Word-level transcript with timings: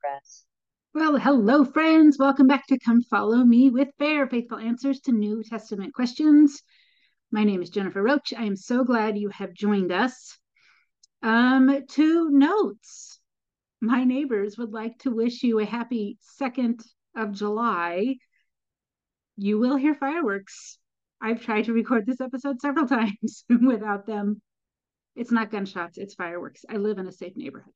press. 0.00 0.44
Well, 0.94 1.16
hello, 1.16 1.64
friends. 1.64 2.18
Welcome 2.18 2.46
back 2.46 2.66
to 2.68 2.78
Come 2.78 3.02
Follow 3.02 3.44
Me 3.44 3.70
with 3.70 3.88
Fair 3.98 4.26
Faithful 4.26 4.58
Answers 4.58 5.00
to 5.00 5.12
New 5.12 5.42
Testament 5.42 5.94
Questions. 5.94 6.62
My 7.30 7.44
name 7.44 7.62
is 7.62 7.70
Jennifer 7.70 8.02
Roach. 8.02 8.32
I 8.36 8.44
am 8.44 8.56
so 8.56 8.84
glad 8.84 9.18
you 9.18 9.28
have 9.28 9.52
joined 9.52 9.92
us. 9.92 10.38
Um, 11.22 11.84
two 11.88 12.30
notes. 12.30 13.20
My 13.80 14.04
neighbors 14.04 14.56
would 14.58 14.72
like 14.72 14.98
to 15.00 15.14
wish 15.14 15.42
you 15.42 15.58
a 15.58 15.64
happy 15.64 16.18
2nd 16.40 16.82
of 17.16 17.32
July. 17.32 18.16
You 19.36 19.58
will 19.58 19.76
hear 19.76 19.94
fireworks. 19.94 20.78
I've 21.20 21.42
tried 21.42 21.66
to 21.66 21.72
record 21.72 22.06
this 22.06 22.20
episode 22.20 22.60
several 22.60 22.86
times 22.88 23.44
without 23.48 24.06
them. 24.06 24.40
It's 25.14 25.32
not 25.32 25.50
gunshots, 25.50 25.98
it's 25.98 26.14
fireworks. 26.14 26.64
I 26.68 26.76
live 26.76 26.98
in 26.98 27.08
a 27.08 27.12
safe 27.12 27.36
neighborhood. 27.36 27.74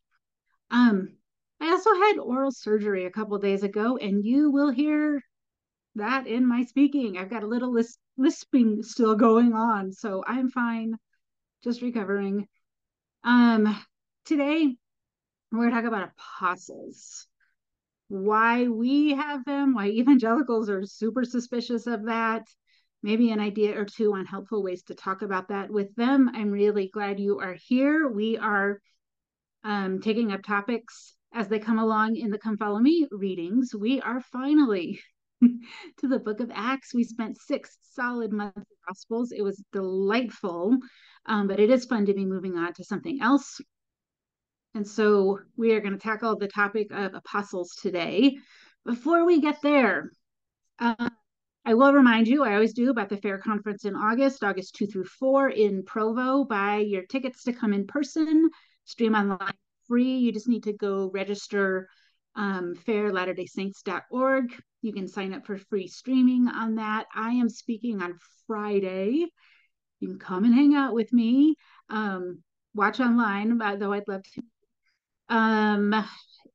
Um, 0.70 1.16
I 1.62 1.70
also 1.70 1.94
had 1.94 2.18
oral 2.18 2.50
surgery 2.50 3.04
a 3.04 3.10
couple 3.10 3.38
days 3.38 3.62
ago, 3.62 3.96
and 3.96 4.24
you 4.24 4.50
will 4.50 4.70
hear 4.70 5.22
that 5.94 6.26
in 6.26 6.44
my 6.44 6.64
speaking. 6.64 7.16
I've 7.16 7.30
got 7.30 7.44
a 7.44 7.46
little 7.46 7.72
lisp, 7.72 8.00
lisping 8.16 8.82
still 8.82 9.14
going 9.14 9.52
on, 9.52 9.92
so 9.92 10.24
I'm 10.26 10.50
fine, 10.50 10.96
just 11.62 11.80
recovering. 11.80 12.48
Um, 13.22 13.80
today 14.24 14.74
we're 15.52 15.58
going 15.58 15.70
to 15.70 15.76
talk 15.76 15.84
about 15.84 16.10
apostles, 16.18 17.28
why 18.08 18.66
we 18.66 19.12
have 19.12 19.44
them, 19.44 19.74
why 19.74 19.86
evangelicals 19.86 20.68
are 20.68 20.84
super 20.84 21.24
suspicious 21.24 21.86
of 21.86 22.06
that. 22.06 22.44
Maybe 23.04 23.30
an 23.30 23.38
idea 23.38 23.78
or 23.78 23.84
two 23.84 24.14
on 24.14 24.26
helpful 24.26 24.64
ways 24.64 24.82
to 24.84 24.96
talk 24.96 25.22
about 25.22 25.50
that 25.50 25.70
with 25.70 25.94
them. 25.94 26.28
I'm 26.34 26.50
really 26.50 26.90
glad 26.92 27.20
you 27.20 27.38
are 27.38 27.54
here. 27.54 28.08
We 28.08 28.36
are 28.36 28.80
um, 29.62 30.00
taking 30.00 30.32
up 30.32 30.42
topics 30.42 31.14
as 31.32 31.48
they 31.48 31.58
come 31.58 31.78
along 31.78 32.16
in 32.16 32.30
the 32.30 32.38
Come 32.38 32.56
Follow 32.56 32.78
Me 32.78 33.06
readings, 33.10 33.74
we 33.74 34.00
are 34.00 34.20
finally 34.20 35.00
to 35.40 36.08
the 36.08 36.18
book 36.18 36.40
of 36.40 36.50
Acts. 36.54 36.94
We 36.94 37.04
spent 37.04 37.38
six 37.38 37.78
solid 37.82 38.32
months 38.32 38.58
of 38.58 38.66
Gospels. 38.86 39.32
It 39.32 39.42
was 39.42 39.62
delightful, 39.72 40.76
um, 41.26 41.48
but 41.48 41.58
it 41.60 41.70
is 41.70 41.86
fun 41.86 42.06
to 42.06 42.14
be 42.14 42.26
moving 42.26 42.56
on 42.56 42.74
to 42.74 42.84
something 42.84 43.20
else. 43.22 43.60
And 44.74 44.86
so 44.86 45.38
we 45.56 45.72
are 45.72 45.80
going 45.80 45.92
to 45.92 45.98
tackle 45.98 46.36
the 46.36 46.48
topic 46.48 46.88
of 46.92 47.14
apostles 47.14 47.74
today. 47.80 48.38
Before 48.84 49.24
we 49.24 49.40
get 49.40 49.60
there, 49.62 50.10
uh, 50.78 51.10
I 51.64 51.74
will 51.74 51.92
remind 51.92 52.26
you, 52.26 52.42
I 52.42 52.54
always 52.54 52.72
do, 52.72 52.90
about 52.90 53.08
the 53.08 53.18
Fair 53.18 53.38
Conference 53.38 53.84
in 53.84 53.94
August, 53.94 54.42
August 54.42 54.74
2 54.74 54.86
through 54.86 55.04
4 55.04 55.50
in 55.50 55.84
Provo. 55.84 56.44
Buy 56.44 56.78
your 56.78 57.02
tickets 57.06 57.44
to 57.44 57.52
come 57.52 57.72
in 57.72 57.86
person, 57.86 58.50
stream 58.84 59.14
online 59.14 59.52
free. 59.92 60.16
You 60.16 60.32
just 60.32 60.48
need 60.48 60.62
to 60.62 60.72
go 60.72 61.10
register 61.12 61.86
um, 62.34 62.74
fairlatterdaysaints.org. 62.88 64.44
You 64.80 64.92
can 64.94 65.06
sign 65.06 65.34
up 65.34 65.44
for 65.44 65.58
free 65.58 65.86
streaming 65.86 66.48
on 66.48 66.76
that. 66.76 67.08
I 67.14 67.32
am 67.32 67.50
speaking 67.50 68.00
on 68.00 68.18
Friday. 68.46 69.26
You 70.00 70.08
can 70.08 70.18
come 70.18 70.44
and 70.44 70.54
hang 70.54 70.74
out 70.74 70.94
with 70.94 71.12
me. 71.12 71.56
Um, 71.90 72.42
watch 72.74 73.00
online, 73.00 73.58
though 73.58 73.92
I'd 73.92 74.08
love 74.08 74.22
to. 74.34 74.42
Um, 75.28 76.06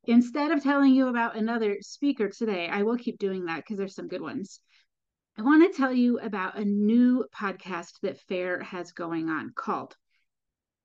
instead 0.06 0.50
of 0.50 0.64
telling 0.64 0.96
you 0.96 1.08
about 1.08 1.38
another 1.38 1.78
speaker 1.82 2.30
today, 2.30 2.68
I 2.68 2.82
will 2.82 2.98
keep 2.98 3.20
doing 3.20 3.46
that 3.46 3.58
because 3.58 3.78
there's 3.78 3.94
some 3.94 4.08
good 4.08 4.22
ones. 4.22 4.62
I 5.38 5.44
want 5.44 5.72
to 5.72 5.78
tell 5.78 5.94
you 5.94 6.18
about 6.18 6.58
a 6.58 6.66
new 6.66 7.24
podcast 7.40 8.00
that 8.02 8.20
FAIR 8.22 8.64
has 8.64 8.94
going 8.94 9.30
on 9.30 9.52
called 9.56 9.96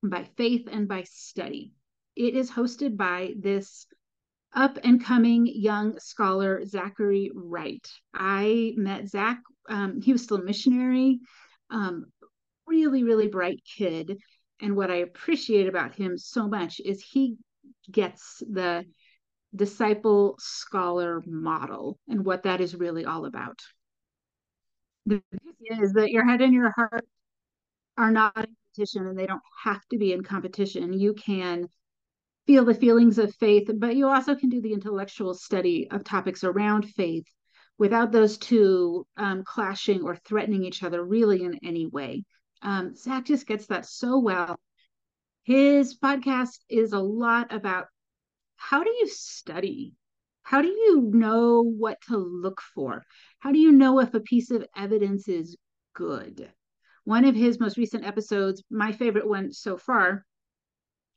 By 0.03 0.28
Faith 0.37 0.69
and 0.70 0.87
by 0.87 1.05
Study 1.05 1.72
it 2.16 2.34
is 2.34 2.50
hosted 2.50 2.96
by 2.96 3.34
this 3.38 3.86
up 4.55 4.78
and 4.84 5.02
coming 5.02 5.46
young 5.46 5.98
scholar, 5.98 6.64
Zachary 6.64 7.30
Wright. 7.34 7.86
I 8.14 8.74
met 8.77 9.08
Zach, 9.08 9.41
um, 9.69 10.00
he 10.00 10.12
was 10.12 10.22
still 10.22 10.38
a 10.38 10.44
missionary, 10.44 11.20
um, 11.70 12.06
really, 12.66 13.03
really 13.03 13.28
bright 13.28 13.62
kid. 13.64 14.19
And 14.60 14.76
what 14.76 14.91
I 14.91 14.97
appreciate 14.97 15.69
about 15.69 15.94
him 15.94 16.19
so 16.19 16.48
much 16.48 16.81
is 16.84 17.03
he 17.03 17.37
gets 17.91 18.42
the 18.48 18.84
disciple 19.54 20.37
scholar 20.38 21.22
model 21.26 21.98
and 22.08 22.25
what 22.25 22.44
that 22.44 22.60
is 22.60 22.75
really 22.75 23.04
all 23.04 23.25
about. 23.25 23.60
The 25.06 25.22
is 25.81 25.92
that 25.94 26.10
your 26.10 26.26
head 26.26 26.41
and 26.41 26.53
your 26.53 26.70
heart 26.70 27.06
are 27.97 28.10
not 28.10 28.37
in 28.37 28.47
competition 28.76 29.06
and 29.06 29.19
they 29.19 29.26
don't 29.26 29.42
have 29.64 29.81
to 29.91 29.98
be 29.98 30.12
in 30.12 30.22
competition. 30.22 30.92
You 30.92 31.14
can 31.14 31.69
feel 32.47 32.64
the 32.64 32.75
feelings 32.75 33.19
of 33.19 33.34
faith, 33.36 33.70
but 33.76 33.97
you 33.97 34.08
also 34.08 34.34
can 34.34 34.48
do 34.48 34.60
the 34.60 34.72
intellectual 34.72 35.34
study 35.34 35.88
of 35.91 36.04
topics 36.04 36.44
around 36.44 36.88
faith 36.91 37.26
without 37.78 38.12
those 38.12 38.38
two 38.38 39.06
um, 39.16 39.42
clashing 39.44 40.03
or 40.03 40.16
threatening 40.16 40.64
each 40.64 40.82
other 40.82 41.04
really 41.04 41.42
in 41.42 41.58
any 41.64 41.86
way. 41.86 42.25
Um, 42.62 42.94
Zach 42.94 43.25
just 43.25 43.47
gets 43.47 43.66
that 43.66 43.86
so 43.86 44.19
well. 44.19 44.58
His 45.44 45.98
podcast 45.98 46.58
is 46.69 46.92
a 46.92 47.00
lot 47.00 47.52
about 47.52 47.86
how 48.56 48.84
do 48.84 48.91
you 48.91 49.08
study? 49.08 49.94
How 50.42 50.62
do 50.62 50.69
you 50.69 51.10
know 51.12 51.62
what 51.62 52.00
to 52.08 52.16
look 52.16 52.60
for? 52.75 53.02
How 53.41 53.52
do 53.52 53.58
you 53.58 53.72
know 53.72 54.00
if 54.00 54.14
a 54.14 54.20
piece 54.20 54.50
of 54.50 54.64
evidence 54.76 55.28
is 55.28 55.56
good? 55.94 56.52
One 57.04 57.25
of 57.25 57.34
his 57.34 57.58
most 57.58 57.76
recent 57.76 58.04
episodes, 58.04 58.62
my 58.70 58.92
favorite 58.92 59.26
one 59.26 59.52
so 59.52 59.76
far, 59.76 60.25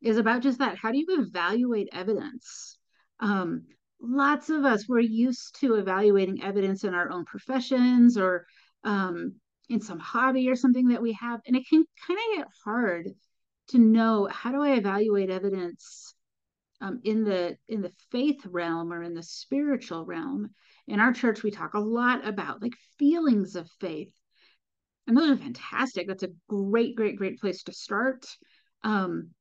is 0.06 0.18
about 0.18 0.44
just 0.44 0.60
that. 0.60 0.78
How 0.78 0.92
do 0.92 1.00
you 1.00 1.08
evaluate 1.10 1.90
evidence? 1.92 2.78
Um, 3.20 3.64
lots 4.00 4.52
of 4.52 4.64
us 4.64 4.88
we're 4.88 5.00
used 5.00 5.60
to 5.62 5.76
evaluating 5.76 6.44
evidence 6.44 6.84
in 6.84 6.94
our 6.94 7.12
own 7.12 7.26
professions 7.26 8.16
or 8.16 8.46
um, 8.84 9.34
in 9.68 9.82
some 9.82 9.98
hobby 9.98 10.48
or 10.48 10.56
something 10.56 10.90
that 10.90 11.02
we 11.02 11.14
have, 11.14 11.42
and 11.48 11.56
it 11.56 11.64
can 11.68 11.84
kind 12.08 12.20
of 12.20 12.38
get 12.38 12.48
hard 12.64 13.08
to 13.70 13.80
know 13.80 14.30
how 14.32 14.52
do 14.52 14.62
I 14.62 14.74
evaluate 14.74 15.32
evidence 15.32 16.14
um, 16.82 17.00
in 17.04 17.24
the 17.24 17.58
in 17.68 17.82
the 17.82 17.92
faith 18.12 18.46
realm 18.46 18.94
or 18.94 19.02
in 19.02 19.16
the 19.16 19.24
spiritual 19.24 20.06
realm. 20.06 20.52
In 20.88 21.00
our 21.00 21.14
church, 21.14 21.42
we 21.42 21.50
talk 21.50 21.74
a 21.74 21.80
lot 21.80 22.28
about 22.28 22.62
like 22.62 22.76
feelings 23.00 23.56
of 23.56 23.68
faith, 23.80 24.14
and 25.08 25.18
those 25.18 25.32
are 25.32 25.38
fantastic. 25.38 26.08
That's 26.08 26.22
a 26.22 26.34
great, 26.48 26.96
great, 26.96 27.16
great 27.16 27.40
place 27.40 27.64
to 27.64 27.74
start. 27.74 28.28
Um, 28.84 29.32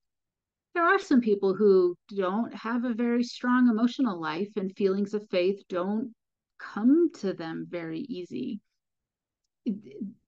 there 0.75 0.85
are 0.85 0.99
some 0.99 1.21
people 1.21 1.55
who 1.55 1.97
don't 2.15 2.53
have 2.55 2.85
a 2.85 2.95
very 2.95 3.23
strong 3.23 3.69
emotional 3.69 4.21
life 4.21 4.51
and 4.57 4.77
feelings 4.77 5.15
of 5.15 5.29
faith 5.31 5.63
don't 5.69 6.13
come 6.59 7.11
to 7.21 7.33
them 7.33 7.67
very 7.69 8.01
easy. 8.01 8.61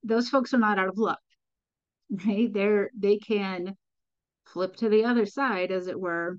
Those 0.04 0.28
folks 0.28 0.54
are 0.54 0.58
not 0.58 0.78
out 0.78 0.88
of 0.88 0.98
luck 0.98 1.18
right? 2.10 2.52
They're 2.52 2.90
they 2.98 3.18
can 3.18 3.76
flip 4.46 4.76
to 4.76 4.88
the 4.88 5.04
other 5.04 5.26
side 5.26 5.72
as 5.72 5.88
it 5.88 5.98
were 5.98 6.38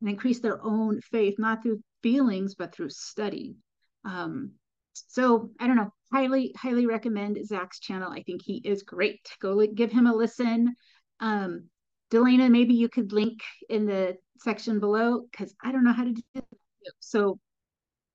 and 0.00 0.10
increase 0.10 0.40
their 0.40 0.62
own 0.62 1.00
faith 1.00 1.36
not 1.38 1.62
through 1.62 1.82
feelings 2.02 2.54
but 2.54 2.74
through 2.74 2.90
study. 2.90 3.56
Um, 4.04 4.52
so 4.94 5.50
i 5.58 5.66
don't 5.66 5.76
know. 5.76 5.92
Highly 6.12 6.54
highly 6.56 6.86
recommend 6.86 7.38
zach's 7.46 7.80
channel. 7.80 8.12
I 8.12 8.22
think 8.22 8.42
he 8.44 8.60
is 8.64 8.82
great. 8.82 9.20
Go 9.40 9.66
give 9.66 9.90
him 9.90 10.06
a 10.06 10.14
listen. 10.14 10.74
Um, 11.20 11.68
Delana, 12.12 12.50
maybe 12.50 12.74
you 12.74 12.90
could 12.90 13.12
link 13.12 13.40
in 13.70 13.86
the 13.86 14.16
section 14.38 14.80
below 14.80 15.22
because 15.30 15.54
I 15.64 15.72
don't 15.72 15.84
know 15.84 15.94
how 15.94 16.04
to 16.04 16.12
do 16.12 16.22
that. 16.34 16.44
So 17.00 17.38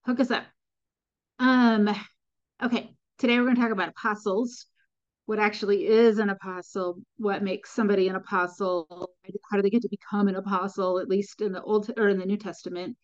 hook 0.05 0.19
us 0.19 0.29
up. 0.29 0.43
Um, 1.39 1.89
okay, 2.61 2.91
today 3.17 3.37
we're 3.37 3.45
going 3.45 3.55
to 3.55 3.61
talk 3.61 3.71
about 3.71 3.89
apostles. 3.89 4.67
What 5.25 5.39
actually 5.39 5.87
is 5.87 6.19
an 6.19 6.29
apostle? 6.29 6.99
What 7.17 7.43
makes 7.43 7.71
somebody 7.71 8.07
an 8.07 8.15
apostle? 8.15 9.09
How 9.49 9.57
do 9.57 9.63
they 9.63 9.69
get 9.71 9.81
to 9.81 9.89
become 9.89 10.27
an 10.27 10.35
apostle, 10.35 10.99
at 10.99 11.09
least 11.09 11.41
in 11.41 11.51
the 11.51 11.61
Old 11.61 11.91
or 11.97 12.07
in 12.07 12.19
the 12.19 12.25
New 12.25 12.37
Testament? 12.37 12.97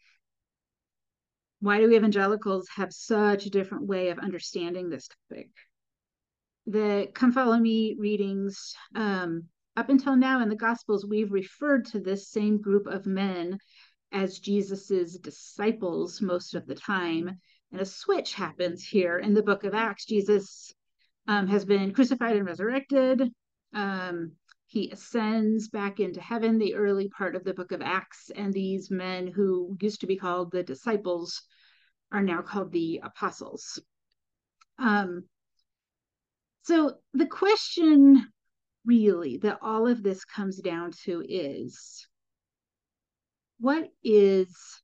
Why 1.60 1.80
do 1.80 1.92
evangelicals 1.92 2.68
have 2.76 2.94
such 2.94 3.46
a 3.46 3.50
different 3.50 3.88
way 3.88 4.10
of 4.10 4.20
understanding 4.20 4.90
this 4.90 5.08
topic? 5.08 5.50
The 6.68 7.10
Come 7.14 7.32
Follow 7.32 7.58
Me 7.58 7.96
readings 8.00 8.76
um, 8.96 9.50
up 9.76 9.90
until 9.90 10.16
now 10.16 10.42
in 10.42 10.50
the 10.50 10.56
Gospels, 10.56 11.06
we've 11.06 11.32
referred 11.32 11.86
to 11.86 12.00
this 12.00 12.30
same 12.30 12.62
group 12.62 12.88
of 12.88 13.06
men 13.06 13.58
as 14.12 14.40
Jesus's 14.40 15.18
disciples 15.18 16.22
most 16.22 16.54
of 16.54 16.68
the 16.68 16.76
time. 16.76 17.40
And 17.72 17.82
a 17.82 17.86
switch 17.86 18.34
happens 18.34 18.84
here 18.84 19.18
in 19.18 19.34
the 19.34 19.42
book 19.42 19.64
of 19.64 19.74
Acts. 19.74 20.06
Jesus 20.06 20.72
um, 21.28 21.48
has 21.48 21.66
been 21.66 21.94
crucified 21.94 22.36
and 22.36 22.46
resurrected. 22.46 23.32
Um, 23.74 24.34
he 24.68 24.92
ascends 24.92 25.70
back 25.70 26.00
into 26.00 26.22
heaven, 26.22 26.60
the 26.60 26.76
early 26.76 27.10
part 27.10 27.36
of 27.36 27.44
the 27.44 27.54
book 27.54 27.72
of 27.72 27.82
Acts. 27.82 28.30
And 28.36 28.54
these 28.54 28.92
men 28.92 29.28
who 29.28 29.76
used 29.82 30.02
to 30.02 30.08
be 30.08 30.18
called 30.18 30.52
the 30.52 30.64
disciples 30.64 31.42
are 32.12 32.22
now 32.22 32.42
called 32.42 32.72
the 32.72 33.02
apostles. 33.04 33.82
Um, 34.78 35.24
so 36.62 36.98
the 37.14 37.26
question 37.26 38.28
really 38.86 39.38
that 39.38 39.60
all 39.62 39.88
of 39.88 40.04
this 40.04 40.26
comes 40.26 40.60
down 40.60 40.92
to 41.04 41.24
is 41.28 42.08
what 43.60 43.90
is 44.04 44.82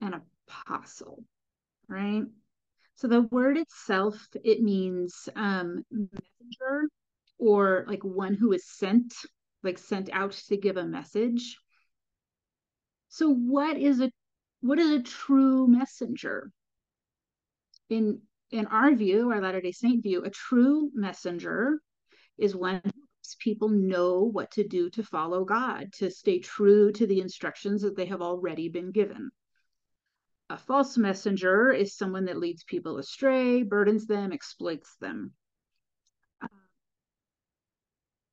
an 0.00 0.20
apostle, 0.48 1.24
right? 1.88 2.22
So 2.94 3.08
the 3.08 3.22
word 3.22 3.56
itself, 3.56 4.28
it 4.44 4.62
means 4.62 5.28
um, 5.34 5.84
messenger 5.90 6.88
or 7.38 7.84
like 7.88 8.04
one 8.04 8.34
who 8.34 8.52
is 8.52 8.68
sent, 8.68 9.14
like 9.62 9.78
sent 9.78 10.10
out 10.12 10.32
to 10.48 10.56
give 10.56 10.76
a 10.76 10.84
message. 10.84 11.58
So 13.08 13.32
what 13.32 13.76
is 13.76 14.00
a 14.00 14.10
what 14.60 14.78
is 14.78 14.90
a 14.90 15.02
true 15.02 15.66
messenger? 15.66 16.50
In 17.88 18.20
in 18.50 18.66
our 18.66 18.94
view, 18.94 19.30
our 19.30 19.40
Latter-day 19.40 19.72
Saint 19.72 20.02
view, 20.02 20.22
a 20.24 20.30
true 20.30 20.90
messenger 20.94 21.80
is 22.36 22.54
one 22.54 22.82
people 23.38 23.68
know 23.68 24.22
what 24.22 24.50
to 24.52 24.66
do 24.66 24.90
to 24.90 25.02
follow 25.02 25.44
God, 25.44 25.92
to 25.94 26.10
stay 26.10 26.38
true 26.38 26.92
to 26.92 27.06
the 27.06 27.20
instructions 27.20 27.82
that 27.82 27.96
they 27.96 28.06
have 28.06 28.22
already 28.22 28.68
been 28.68 28.90
given. 28.92 29.30
A 30.48 30.58
false 30.58 30.98
messenger 30.98 31.70
is 31.70 31.96
someone 31.96 32.24
that 32.24 32.38
leads 32.38 32.64
people 32.64 32.98
astray, 32.98 33.62
burdens 33.62 34.06
them, 34.06 34.32
exploits 34.32 34.96
them. 35.00 35.34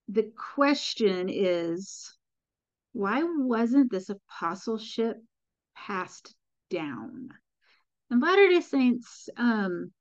the 0.09 0.31
question 0.55 1.29
is 1.29 2.13
why 2.93 3.23
wasn't 3.23 3.91
this 3.91 4.09
apostleship 4.09 5.17
passed 5.75 6.33
down? 6.69 7.29
And 8.09 8.21
Latter 8.21 8.47
day 8.49 8.61
Saints 8.61 9.29
um, 9.37 9.91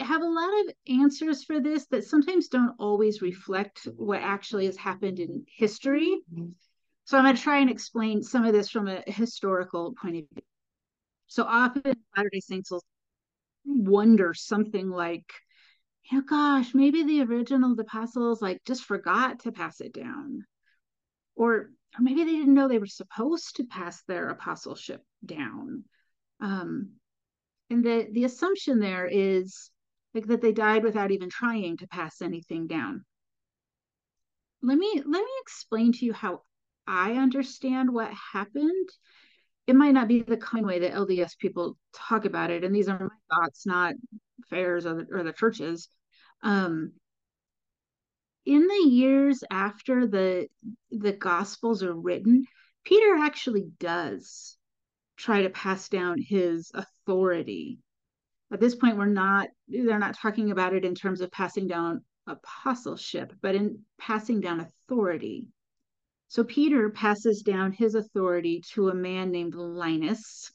have 0.00 0.22
a 0.22 0.26
lot 0.26 0.50
of 0.60 0.74
answers 0.88 1.44
for 1.44 1.60
this 1.60 1.86
that 1.86 2.04
sometimes 2.04 2.48
don't 2.48 2.74
always 2.78 3.22
reflect 3.22 3.86
what 3.96 4.20
actually 4.22 4.66
has 4.66 4.76
happened 4.76 5.18
in 5.20 5.44
history. 5.48 6.20
So 7.04 7.18
I'm 7.18 7.24
going 7.24 7.36
to 7.36 7.42
try 7.42 7.58
and 7.58 7.70
explain 7.70 8.22
some 8.22 8.44
of 8.44 8.52
this 8.52 8.70
from 8.70 8.88
a 8.88 9.02
historical 9.06 9.94
point 10.00 10.16
of 10.16 10.24
view. 10.32 10.42
So 11.26 11.44
often 11.44 11.82
Latter 12.16 12.30
day 12.32 12.40
Saints 12.40 12.70
will 12.70 12.82
wonder 13.66 14.32
something 14.34 14.88
like, 14.88 15.30
you 16.10 16.18
know, 16.18 16.24
gosh, 16.24 16.74
maybe 16.74 17.02
the 17.02 17.22
original 17.22 17.78
apostles 17.78 18.40
like 18.40 18.62
just 18.64 18.84
forgot 18.84 19.40
to 19.40 19.52
pass 19.52 19.80
it 19.80 19.92
down. 19.92 20.44
Or, 21.36 21.54
or 21.54 22.00
maybe 22.00 22.24
they 22.24 22.36
didn't 22.36 22.54
know 22.54 22.68
they 22.68 22.78
were 22.78 22.86
supposed 22.86 23.56
to 23.56 23.64
pass 23.64 24.02
their 24.04 24.28
apostleship 24.28 25.02
down. 25.24 25.84
Um, 26.40 26.92
and 27.74 27.84
the, 27.84 28.06
the 28.12 28.24
assumption 28.24 28.78
there 28.78 29.04
is 29.04 29.70
like 30.14 30.26
that 30.28 30.40
they 30.40 30.52
died 30.52 30.84
without 30.84 31.10
even 31.10 31.28
trying 31.28 31.76
to 31.78 31.88
pass 31.88 32.22
anything 32.22 32.68
down. 32.68 33.04
Let 34.62 34.78
me 34.78 35.02
let 35.04 35.24
me 35.24 35.32
explain 35.42 35.92
to 35.92 36.04
you 36.04 36.12
how 36.12 36.42
I 36.86 37.14
understand 37.14 37.92
what 37.92 38.12
happened 38.32 38.88
it 39.66 39.74
might 39.74 39.92
not 39.92 40.08
be 40.08 40.22
the 40.22 40.36
kind 40.36 40.64
way 40.64 40.78
that 40.80 40.92
LDS 40.92 41.38
people 41.38 41.76
talk 41.94 42.26
about 42.26 42.50
it. 42.50 42.64
And 42.64 42.74
these 42.74 42.88
are 42.88 42.98
my 42.98 43.34
thoughts, 43.34 43.66
not 43.66 43.94
Fair's 44.50 44.84
or 44.84 44.94
the, 44.94 45.06
or 45.10 45.22
the 45.22 45.32
churches. 45.32 45.88
Um, 46.42 46.92
in 48.44 48.68
the 48.68 48.88
years 48.90 49.42
after 49.50 50.06
the 50.06 50.48
the 50.90 51.12
Gospels 51.12 51.82
are 51.82 51.94
written, 51.94 52.44
Peter 52.84 53.16
actually 53.16 53.66
does 53.80 54.58
try 55.16 55.42
to 55.42 55.50
pass 55.50 55.88
down 55.88 56.18
his 56.18 56.70
authority. 56.74 57.78
At 58.52 58.60
this 58.60 58.74
point, 58.74 58.96
we're 58.96 59.06
not 59.06 59.48
they're 59.68 59.98
not 59.98 60.16
talking 60.16 60.50
about 60.50 60.74
it 60.74 60.84
in 60.84 60.94
terms 60.94 61.20
of 61.20 61.30
passing 61.30 61.66
down 61.66 62.02
apostleship, 62.26 63.32
but 63.42 63.54
in 63.54 63.80
passing 63.98 64.40
down 64.40 64.60
authority. 64.60 65.48
So 66.28 66.42
Peter 66.44 66.90
passes 66.90 67.42
down 67.42 67.72
his 67.72 67.94
authority 67.94 68.62
to 68.72 68.88
a 68.88 68.94
man 68.94 69.30
named 69.30 69.54
Linus. 69.54 70.50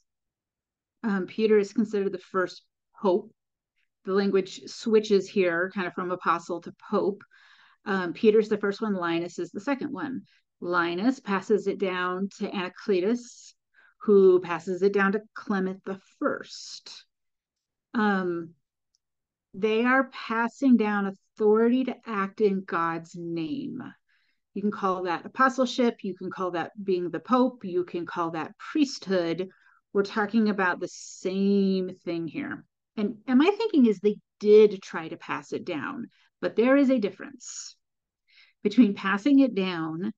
Um, 1.02 1.26
Peter 1.26 1.58
is 1.58 1.72
considered 1.72 2.12
the 2.12 2.18
first 2.18 2.62
pope. 3.00 3.32
The 4.04 4.12
language 4.12 4.62
switches 4.66 5.28
here, 5.28 5.70
kind 5.74 5.86
of 5.86 5.94
from 5.94 6.10
apostle 6.10 6.60
to 6.62 6.74
pope. 6.90 7.22
Um, 7.86 8.12
Peter's 8.12 8.48
the 8.48 8.58
first 8.58 8.82
one, 8.82 8.94
Linus 8.94 9.38
is 9.38 9.50
the 9.50 9.60
second 9.60 9.92
one. 9.92 10.22
Linus 10.60 11.20
passes 11.20 11.66
it 11.66 11.78
down 11.78 12.28
to 12.38 12.50
Anacletus, 12.50 13.54
who 14.02 14.40
passes 14.40 14.82
it 14.82 14.92
down 14.92 15.12
to 15.12 15.22
Clement 15.34 15.84
the 15.84 16.00
first. 16.18 17.04
Um, 17.94 18.50
they 19.52 19.84
are 19.84 20.10
passing 20.10 20.76
down 20.76 21.06
authority 21.36 21.84
to 21.84 21.96
act 22.06 22.40
in 22.40 22.64
God's 22.64 23.14
name. 23.14 23.82
You 24.54 24.62
can 24.62 24.70
call 24.70 25.04
that 25.04 25.26
apostleship, 25.26 25.98
you 26.02 26.14
can 26.14 26.30
call 26.30 26.52
that 26.52 26.72
being 26.82 27.10
the 27.10 27.20
pope, 27.20 27.64
you 27.64 27.84
can 27.84 28.06
call 28.06 28.30
that 28.30 28.56
priesthood. 28.58 29.48
We're 29.92 30.02
talking 30.02 30.48
about 30.48 30.80
the 30.80 30.88
same 30.88 31.90
thing 32.04 32.26
here. 32.26 32.64
And, 32.96 33.16
and 33.26 33.38
my 33.38 33.50
thinking 33.56 33.86
is 33.86 33.98
they 33.98 34.16
did 34.38 34.82
try 34.82 35.08
to 35.08 35.16
pass 35.16 35.52
it 35.52 35.64
down, 35.64 36.08
but 36.40 36.56
there 36.56 36.76
is 36.76 36.90
a 36.90 36.98
difference 36.98 37.76
between 38.62 38.94
passing 38.94 39.40
it 39.40 39.54
down 39.54 40.12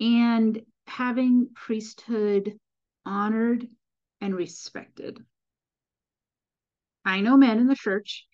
and 0.00 0.60
having 0.86 1.48
priesthood 1.54 2.58
honored 3.06 3.66
and 4.20 4.34
respected. 4.34 5.18
I 7.04 7.20
know 7.20 7.36
men 7.36 7.58
in 7.58 7.66
the 7.66 7.74
church, 7.74 8.26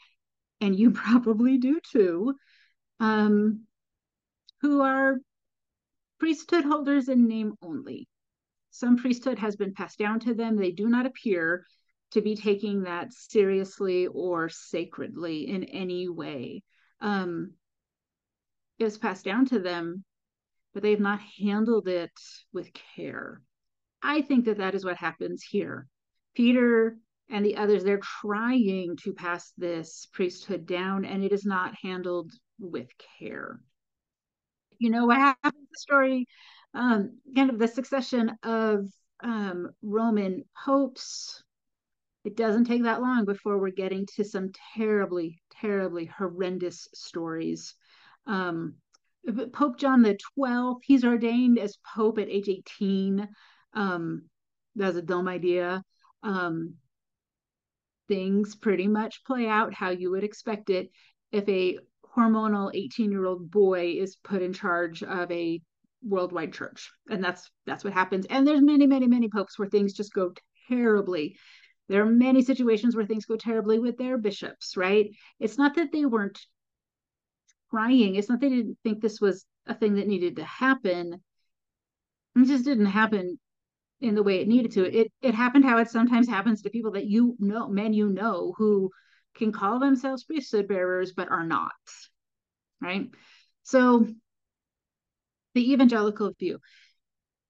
and 0.60 0.78
you 0.78 0.90
probably 0.92 1.58
do 1.58 1.80
too, 1.92 2.34
um, 3.00 3.66
who 4.60 4.80
are 4.82 5.18
priesthood 6.18 6.64
holders 6.64 7.08
in 7.08 7.26
name 7.26 7.54
only. 7.62 8.06
Some 8.70 8.98
priesthood 8.98 9.38
has 9.38 9.56
been 9.56 9.74
passed 9.74 9.98
down 9.98 10.20
to 10.20 10.34
them. 10.34 10.56
They 10.56 10.70
do 10.70 10.88
not 10.88 11.06
appear 11.06 11.66
to 12.12 12.20
be 12.20 12.36
taking 12.36 12.82
that 12.82 13.12
seriously 13.12 14.06
or 14.06 14.48
sacredly 14.48 15.48
in 15.48 15.64
any 15.64 16.08
way. 16.08 16.62
Um, 17.00 17.54
it 18.78 18.84
was 18.84 18.98
passed 18.98 19.24
down 19.24 19.46
to 19.46 19.58
them, 19.58 20.04
but 20.72 20.82
they've 20.82 21.00
not 21.00 21.20
handled 21.38 21.88
it 21.88 22.12
with 22.52 22.70
care. 22.72 23.42
I 24.02 24.22
think 24.22 24.46
that 24.46 24.58
that 24.58 24.74
is 24.74 24.84
what 24.84 24.96
happens 24.96 25.42
here. 25.42 25.86
Peter 26.34 26.96
and 27.28 27.44
the 27.44 27.56
others, 27.56 27.84
they're 27.84 28.00
trying 28.20 28.96
to 29.04 29.12
pass 29.12 29.52
this 29.56 30.06
priesthood 30.12 30.66
down, 30.66 31.04
and 31.04 31.22
it 31.22 31.32
is 31.32 31.44
not 31.44 31.74
handled 31.80 32.32
with 32.58 32.88
care. 33.18 33.60
You 34.78 34.90
know 34.90 35.06
what 35.06 35.18
happened 35.18 35.66
the 35.70 35.78
story? 35.78 36.26
Um, 36.74 37.18
kind 37.34 37.50
of 37.50 37.58
the 37.58 37.68
succession 37.68 38.32
of 38.42 38.86
um, 39.22 39.70
roman 39.82 40.44
popes. 40.64 41.42
It 42.24 42.36
doesn't 42.36 42.64
take 42.64 42.82
that 42.84 43.00
long 43.00 43.24
before 43.24 43.58
we're 43.58 43.70
getting 43.70 44.06
to 44.16 44.24
some 44.24 44.52
terribly 44.74 45.40
terribly 45.60 46.06
horrendous 46.06 46.88
stories. 46.94 47.74
Um, 48.26 48.76
pope 49.52 49.78
john 49.78 50.00
the 50.00 50.18
12th 50.38 50.80
he's 50.82 51.04
ordained 51.04 51.58
as 51.58 51.76
pope 51.94 52.18
at 52.18 52.30
age 52.30 52.48
18 52.48 53.28
um, 53.74 54.22
that's 54.76 54.96
a 54.96 55.02
dumb 55.02 55.28
idea. 55.28 55.82
Um, 56.22 56.74
things 58.08 58.56
pretty 58.56 58.88
much 58.88 59.24
play 59.24 59.46
out 59.46 59.72
how 59.72 59.90
you 59.90 60.10
would 60.10 60.24
expect 60.24 60.70
it. 60.70 60.90
If 61.32 61.48
a 61.48 61.78
hormonal 62.16 62.70
18 62.74 63.12
year 63.12 63.24
old 63.24 63.50
boy 63.50 63.94
is 63.98 64.16
put 64.16 64.42
in 64.42 64.52
charge 64.52 65.02
of 65.02 65.30
a 65.30 65.60
worldwide 66.02 66.52
church 66.52 66.90
and 67.08 67.22
that's 67.22 67.50
that's 67.66 67.84
what 67.84 67.92
happens. 67.92 68.26
And 68.28 68.46
there's 68.46 68.62
many 68.62 68.86
many 68.86 69.06
many 69.06 69.28
popes 69.28 69.58
where 69.58 69.68
things 69.68 69.92
just 69.92 70.12
go 70.12 70.32
terribly. 70.68 71.36
There 71.88 72.02
are 72.02 72.06
many 72.06 72.42
situations 72.42 72.94
where 72.96 73.06
things 73.06 73.26
go 73.26 73.36
terribly 73.36 73.78
with 73.78 73.96
their 73.96 74.18
bishops 74.18 74.76
right? 74.76 75.10
It's 75.38 75.58
not 75.58 75.76
that 75.76 75.92
they 75.92 76.04
weren't 76.04 76.40
trying. 77.70 78.16
It's 78.16 78.28
not 78.28 78.40
they 78.40 78.48
didn't 78.48 78.78
think 78.82 79.00
this 79.00 79.20
was 79.20 79.44
a 79.66 79.74
thing 79.74 79.94
that 79.94 80.08
needed 80.08 80.36
to 80.36 80.44
happen. 80.44 81.22
It 82.36 82.46
just 82.46 82.64
didn't 82.64 82.86
happen 82.86 83.38
in 84.00 84.14
the 84.14 84.22
way 84.22 84.40
it 84.40 84.48
needed 84.48 84.72
to. 84.72 84.82
Mm-hmm. 84.82 84.96
It 84.96 85.12
it 85.22 85.34
happened 85.34 85.64
how 85.64 85.78
it 85.78 85.90
sometimes 85.90 86.28
happens 86.28 86.62
to 86.62 86.70
people 86.70 86.92
that 86.92 87.06
you 87.06 87.36
know 87.38 87.68
men 87.68 87.92
you 87.92 88.08
know 88.08 88.54
who 88.56 88.90
can 89.34 89.52
call 89.52 89.78
themselves 89.78 90.24
priesthood 90.24 90.66
bearers 90.66 91.12
but 91.12 91.30
are 91.30 91.46
not 91.46 91.72
right? 92.80 93.08
So 93.62 94.06
the 95.54 95.72
evangelical 95.72 96.32
view. 96.38 96.58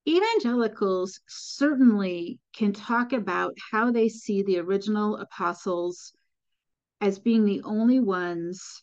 Evangelicals 0.08 1.20
certainly 1.28 2.40
can 2.56 2.72
talk 2.72 3.12
about 3.12 3.54
how 3.70 3.92
they 3.92 4.08
see 4.08 4.42
the 4.42 4.58
original 4.58 5.16
apostles 5.16 6.12
as 7.00 7.18
being 7.18 7.44
the 7.44 7.62
only 7.64 8.00
ones 8.00 8.82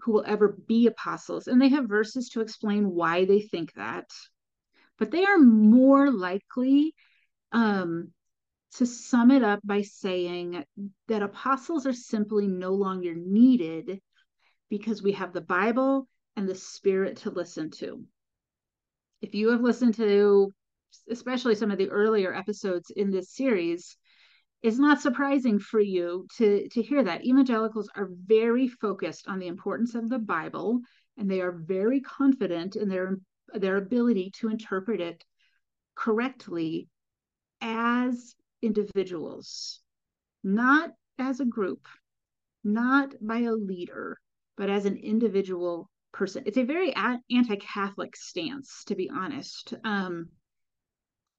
who 0.00 0.12
will 0.12 0.24
ever 0.26 0.56
be 0.66 0.86
apostles 0.86 1.48
and 1.48 1.60
they 1.60 1.68
have 1.68 1.88
verses 1.88 2.30
to 2.30 2.40
explain 2.40 2.90
why 2.90 3.24
they 3.24 3.40
think 3.40 3.72
that 3.74 4.06
but 4.98 5.10
they 5.10 5.24
are 5.24 5.38
more 5.38 6.10
likely 6.10 6.94
um, 7.52 8.12
to 8.76 8.86
sum 8.86 9.30
it 9.30 9.42
up 9.42 9.60
by 9.64 9.82
saying 9.82 10.64
that 11.08 11.22
apostles 11.22 11.86
are 11.86 11.92
simply 11.92 12.46
no 12.46 12.72
longer 12.72 13.14
needed 13.14 14.00
because 14.68 15.02
we 15.02 15.12
have 15.12 15.32
the 15.32 15.40
Bible 15.40 16.08
and 16.36 16.48
the 16.48 16.54
Spirit 16.54 17.18
to 17.18 17.30
listen 17.30 17.70
to. 17.70 18.04
If 19.22 19.34
you 19.34 19.50
have 19.50 19.62
listened 19.62 19.94
to 19.94 20.52
especially 21.10 21.54
some 21.54 21.70
of 21.70 21.78
the 21.78 21.90
earlier 21.90 22.34
episodes 22.34 22.90
in 22.90 23.10
this 23.10 23.34
series, 23.34 23.96
it's 24.62 24.78
not 24.78 25.00
surprising 25.00 25.58
for 25.58 25.80
you 25.80 26.26
to, 26.36 26.68
to 26.68 26.82
hear 26.82 27.02
that. 27.04 27.24
Evangelicals 27.24 27.88
are 27.94 28.10
very 28.26 28.68
focused 28.68 29.28
on 29.28 29.38
the 29.38 29.46
importance 29.46 29.94
of 29.94 30.08
the 30.08 30.18
Bible, 30.18 30.80
and 31.16 31.30
they 31.30 31.40
are 31.40 31.52
very 31.52 32.00
confident 32.00 32.76
in 32.76 32.88
their, 32.88 33.18
their 33.54 33.76
ability 33.76 34.30
to 34.38 34.48
interpret 34.48 35.00
it 35.00 35.24
correctly 35.94 36.88
as 37.60 38.34
individuals, 38.62 39.80
not 40.44 40.90
as 41.18 41.40
a 41.40 41.44
group, 41.44 41.86
not 42.64 43.14
by 43.20 43.38
a 43.38 43.52
leader, 43.52 44.18
but 44.56 44.70
as 44.70 44.84
an 44.84 44.96
individual 44.96 45.90
person. 46.12 46.42
It's 46.46 46.58
a 46.58 46.64
very 46.64 46.94
anti 46.94 47.56
Catholic 47.56 48.16
stance, 48.16 48.84
to 48.84 48.94
be 48.94 49.10
honest. 49.10 49.74
Um, 49.84 50.28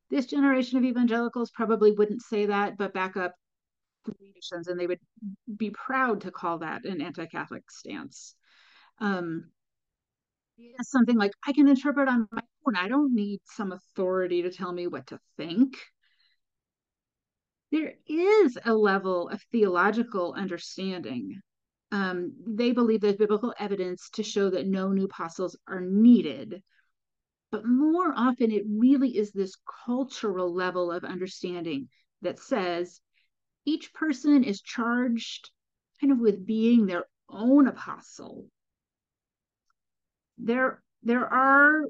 this 0.10 0.26
generation 0.26 0.78
of 0.78 0.86
evangelicals 0.86 1.52
probably 1.52 1.92
wouldn't 1.92 2.22
say 2.22 2.48
that, 2.48 2.78
but 2.78 2.94
back 2.94 3.16
up 3.16 3.36
and 4.52 4.80
they 4.80 4.88
would 4.88 5.00
be 5.58 5.70
proud 5.70 6.22
to 6.22 6.32
call 6.32 6.60
that 6.60 6.86
an 6.86 7.02
anti 7.02 7.26
Catholic 7.26 7.70
stance. 7.70 8.36
Um, 9.00 9.52
something 10.82 11.18
like, 11.18 11.32
I 11.46 11.54
can 11.54 11.68
interpret 11.68 12.08
on 12.08 12.28
my 12.32 12.42
own. 12.66 12.76
I 12.76 12.88
don't 12.88 13.14
need 13.14 13.42
some 13.46 13.72
authority 13.72 14.42
to 14.44 14.52
tell 14.52 14.72
me 14.72 14.88
what 14.88 15.08
to 15.08 15.20
think. 15.38 15.78
There 17.72 17.94
is 18.08 18.58
a 18.66 18.74
level 18.74 19.30
of 19.30 19.42
theological 19.52 20.34
understanding. 20.34 21.42
Um, 21.92 22.34
they 22.48 22.72
believe 22.72 23.02
there's 23.02 23.16
biblical 23.16 23.54
evidence 23.60 24.10
to 24.12 24.24
show 24.24 24.50
that 24.52 24.68
no 24.68 24.90
new 24.92 25.06
apostles 25.06 25.58
are 25.68 25.82
needed 25.82 26.64
but 27.52 27.66
more 27.66 28.14
often, 28.16 28.52
it 28.52 28.64
really 28.68 29.18
is 29.18 29.32
this 29.32 29.58
cultural 29.86 30.54
level 30.54 30.92
of 30.92 31.04
understanding 31.04 31.90
that 32.22 32.40
says 32.40 33.02
each 33.66 33.92
person 33.94 34.44
is 34.44 34.62
charged 34.62 35.50
kind 36.00 36.14
of 36.14 36.20
with 36.20 36.46
being 36.46 36.86
their 36.86 37.06
own 37.28 37.68
apostle. 37.68 38.50
There, 40.50 40.82
there 41.04 41.32
are 41.32 41.84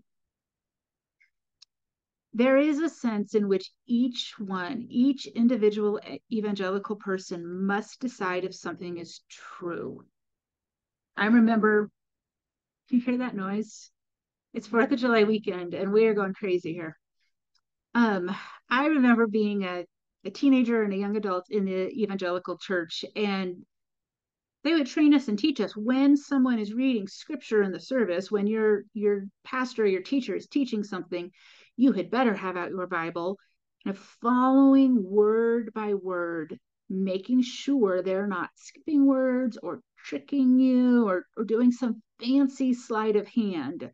there 2.34 2.58
is 2.58 2.82
a 2.82 2.90
sense 2.90 3.34
in 3.34 3.48
which 3.48 3.72
each 3.88 4.34
one, 4.38 4.86
each 4.90 5.28
individual 5.28 6.02
evangelical 6.30 6.98
person 6.98 7.66
must 7.66 8.02
decide 8.02 8.44
if 8.44 8.54
something 8.54 8.98
is 8.98 9.22
true. 9.30 10.04
I 11.16 11.28
remember, 11.28 11.90
you 12.90 13.00
hear 13.00 13.20
that 13.20 13.34
noise? 13.34 13.92
It's 14.54 14.68
Fourth 14.68 14.92
of 14.92 15.00
July 15.00 15.24
weekend, 15.24 15.74
and 15.74 15.94
we 15.94 16.06
are 16.08 16.14
going 16.14 16.34
crazy 16.34 16.74
here. 16.74 16.98
Um, 17.96 18.30
I 18.70 18.88
remember 18.88 19.26
being 19.26 19.64
a, 19.64 19.86
a 20.26 20.32
teenager 20.32 20.84
and 20.84 20.92
a 20.92 20.98
young 20.98 21.16
adult 21.16 21.46
in 21.50 21.64
the 21.64 21.88
evangelical 21.92 22.58
church, 22.58 23.06
and 23.16 23.66
they 24.64 24.74
would 24.74 24.88
train 24.88 25.14
us 25.14 25.28
and 25.28 25.40
teach 25.40 25.62
us 25.62 25.76
when 25.76 26.18
someone 26.18 26.60
is 26.60 26.74
reading 26.74 27.08
scripture 27.08 27.64
in 27.64 27.72
the 27.72 27.80
service, 27.80 28.30
when 28.30 28.46
your 28.46 28.84
your 28.94 29.26
pastor 29.44 29.84
or 29.84 29.88
your 29.88 30.02
teacher 30.02 30.36
is 30.36 30.48
teaching 30.48 30.84
something, 30.84 31.32
you 31.78 31.94
had 31.94 32.12
better 32.12 32.34
have 32.34 32.58
out 32.58 32.72
your 32.72 32.88
Bible 32.88 33.38
and 33.86 33.98
following 33.98 35.02
word 35.02 35.72
by 35.74 35.94
word, 35.94 36.60
making 36.90 37.42
sure 37.42 38.02
they're 38.02 38.28
not 38.28 38.50
skipping 38.56 39.06
words 39.06 39.58
or 39.64 39.82
tricking 40.06 40.60
you 40.60 41.08
or, 41.08 41.26
or 41.38 41.46
doing 41.46 41.72
some 41.72 42.02
fancy 42.20 42.74
sleight 42.74 43.16
of 43.16 43.28
hand. 43.28 43.90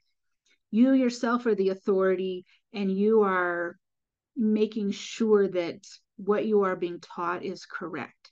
You 0.71 0.93
yourself 0.93 1.45
are 1.45 1.55
the 1.55 1.69
authority 1.69 2.45
and 2.73 2.91
you 2.91 3.21
are 3.21 3.77
making 4.35 4.91
sure 4.91 5.47
that 5.47 5.85
what 6.17 6.45
you 6.45 6.63
are 6.63 6.75
being 6.75 6.99
taught 6.99 7.43
is 7.43 7.65
correct 7.65 8.24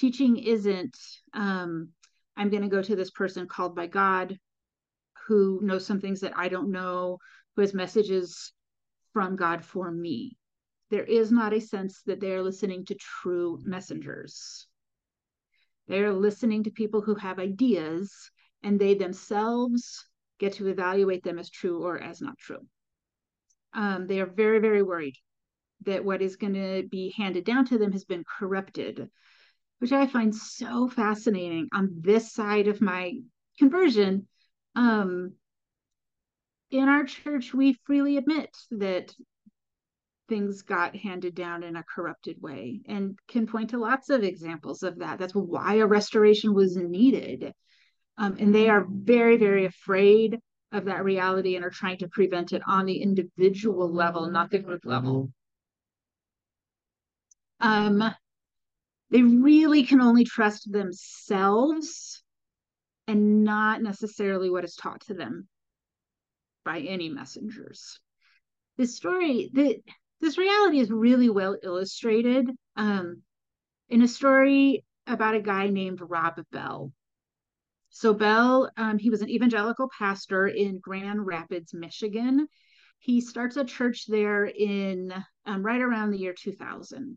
teaching 0.00 0.36
isn't 0.36 0.96
um, 1.34 1.88
i'm 2.36 2.50
going 2.50 2.62
to 2.62 2.68
go 2.68 2.82
to 2.82 2.96
this 2.96 3.10
person 3.10 3.46
called 3.46 3.74
by 3.74 3.86
god 3.86 4.36
who 5.26 5.60
knows 5.62 5.86
some 5.86 6.00
things 6.00 6.20
that 6.20 6.36
i 6.36 6.48
don't 6.48 6.70
know 6.70 7.18
who 7.54 7.62
has 7.62 7.74
messages 7.74 8.52
from 9.12 9.36
god 9.36 9.64
for 9.64 9.90
me. 9.90 10.36
There 10.90 11.04
is 11.04 11.30
not 11.30 11.52
a 11.52 11.60
sense 11.60 12.02
that 12.06 12.20
they 12.20 12.32
are 12.32 12.42
listening 12.42 12.84
to 12.86 12.94
true 12.94 13.60
messengers. 13.62 14.66
They 15.86 16.02
are 16.02 16.12
listening 16.12 16.64
to 16.64 16.70
people 16.70 17.00
who 17.00 17.14
have 17.14 17.38
ideas 17.38 18.12
and 18.62 18.78
they 18.78 18.94
themselves 18.94 20.04
get 20.38 20.54
to 20.54 20.68
evaluate 20.68 21.22
them 21.22 21.38
as 21.38 21.50
true 21.50 21.84
or 21.84 21.98
as 21.98 22.20
not 22.20 22.38
true. 22.38 22.66
Um, 23.72 24.06
they 24.06 24.20
are 24.20 24.26
very, 24.26 24.58
very 24.58 24.82
worried 24.82 25.14
that 25.82 26.04
what 26.04 26.22
is 26.22 26.36
going 26.36 26.54
to 26.54 26.88
be 26.88 27.14
handed 27.16 27.44
down 27.44 27.64
to 27.66 27.78
them 27.78 27.92
has 27.92 28.04
been 28.04 28.24
corrupted, 28.38 29.08
which 29.80 29.92
I 29.92 30.06
find 30.06 30.34
so 30.34 30.88
fascinating 30.88 31.68
on 31.72 31.88
this 32.00 32.32
side 32.32 32.68
of 32.68 32.80
my 32.80 33.14
conversion. 33.58 34.28
Um, 34.76 35.32
in 36.70 36.88
our 36.88 37.04
church, 37.04 37.52
we 37.52 37.78
freely 37.84 38.16
admit 38.16 38.56
that 38.72 39.12
things 40.28 40.62
got 40.62 40.94
handed 40.94 41.34
down 41.34 41.62
in 41.64 41.76
a 41.76 41.82
corrupted 41.82 42.40
way 42.40 42.82
and 42.86 43.18
can 43.26 43.46
point 43.46 43.70
to 43.70 43.78
lots 43.78 44.10
of 44.10 44.22
examples 44.22 44.82
of 44.82 44.98
that. 44.98 45.18
That's 45.18 45.34
why 45.34 45.76
a 45.76 45.86
restoration 45.86 46.54
was 46.54 46.76
needed. 46.76 47.52
Um, 48.16 48.36
and 48.38 48.54
they 48.54 48.68
are 48.68 48.86
very, 48.88 49.38
very 49.38 49.64
afraid 49.64 50.38
of 50.72 50.84
that 50.84 51.04
reality 51.04 51.56
and 51.56 51.64
are 51.64 51.70
trying 51.70 51.98
to 51.98 52.08
prevent 52.08 52.52
it 52.52 52.62
on 52.66 52.84
the 52.84 53.02
individual 53.02 53.92
level, 53.92 54.30
not 54.30 54.50
the 54.50 54.58
group 54.58 54.84
level. 54.84 55.32
Um, 57.60 58.14
they 59.10 59.22
really 59.22 59.84
can 59.84 60.00
only 60.00 60.24
trust 60.24 60.70
themselves 60.70 62.22
and 63.06 63.42
not 63.42 63.82
necessarily 63.82 64.50
what 64.50 64.64
is 64.64 64.76
taught 64.76 65.00
to 65.02 65.14
them 65.14 65.48
by 66.64 66.80
any 66.80 67.08
messengers. 67.08 67.98
This 68.76 68.96
story, 68.96 69.50
the, 69.52 69.82
this 70.20 70.38
reality 70.38 70.78
is 70.78 70.90
really 70.90 71.28
well 71.28 71.56
illustrated 71.62 72.50
um, 72.76 73.22
in 73.88 74.02
a 74.02 74.08
story 74.08 74.84
about 75.06 75.34
a 75.34 75.40
guy 75.40 75.68
named 75.68 76.00
Rob 76.00 76.40
Bell. 76.52 76.92
So 77.90 78.14
Bell, 78.14 78.70
um, 78.76 78.98
he 78.98 79.10
was 79.10 79.22
an 79.22 79.30
evangelical 79.30 79.90
pastor 79.98 80.46
in 80.46 80.78
Grand 80.78 81.26
Rapids, 81.26 81.74
Michigan. 81.74 82.46
He 83.00 83.20
starts 83.20 83.56
a 83.56 83.64
church 83.64 84.04
there 84.06 84.44
in 84.44 85.12
um, 85.46 85.64
right 85.64 85.80
around 85.80 86.12
the 86.12 86.18
year 86.18 86.34
2000. 86.38 87.16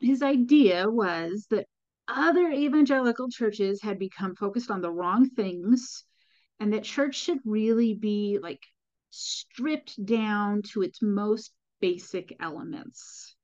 His 0.00 0.22
idea 0.22 0.88
was 0.88 1.46
that 1.50 1.66
other 2.06 2.50
evangelical 2.50 3.28
churches 3.28 3.82
had 3.82 3.98
become 3.98 4.34
focused 4.34 4.70
on 4.70 4.80
the 4.80 4.90
wrong 4.90 5.28
things 5.28 6.04
and 6.60 6.72
that 6.72 6.84
church 6.84 7.16
should 7.16 7.40
really 7.44 7.94
be 7.94 8.38
like 8.40 8.62
stripped 9.10 10.04
down 10.04 10.62
to 10.72 10.82
its 10.82 11.02
most 11.02 11.52
basic 11.80 12.34
elements, 12.40 13.36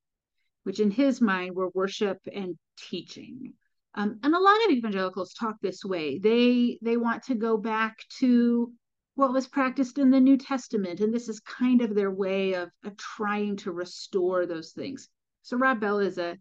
which 0.64 0.80
in 0.80 0.90
his 0.90 1.20
mind 1.20 1.54
were 1.54 1.70
worship 1.70 2.18
and 2.32 2.58
teaching. 2.76 3.54
Um, 3.94 4.18
and 4.22 4.34
a 4.34 4.40
lot 4.40 4.64
of 4.64 4.72
evangelicals 4.72 5.34
talk 5.34 5.56
this 5.60 5.84
way. 5.84 6.18
They 6.18 6.78
they 6.82 6.96
want 6.96 7.24
to 7.24 7.34
go 7.34 7.56
back 7.56 7.98
to 8.18 8.72
what 9.14 9.32
was 9.32 9.46
practiced 9.46 9.98
in 9.98 10.10
the 10.10 10.20
New 10.20 10.36
Testament, 10.36 10.98
and 10.98 11.14
this 11.14 11.28
is 11.28 11.38
kind 11.40 11.80
of 11.80 11.94
their 11.94 12.10
way 12.10 12.54
of, 12.54 12.70
of 12.82 12.96
trying 12.96 13.56
to 13.58 13.70
restore 13.70 14.46
those 14.46 14.72
things. 14.72 15.08
So 15.44 15.56
Rob 15.56 15.78
Bell 15.80 16.00
is 16.00 16.18
a 16.18 16.36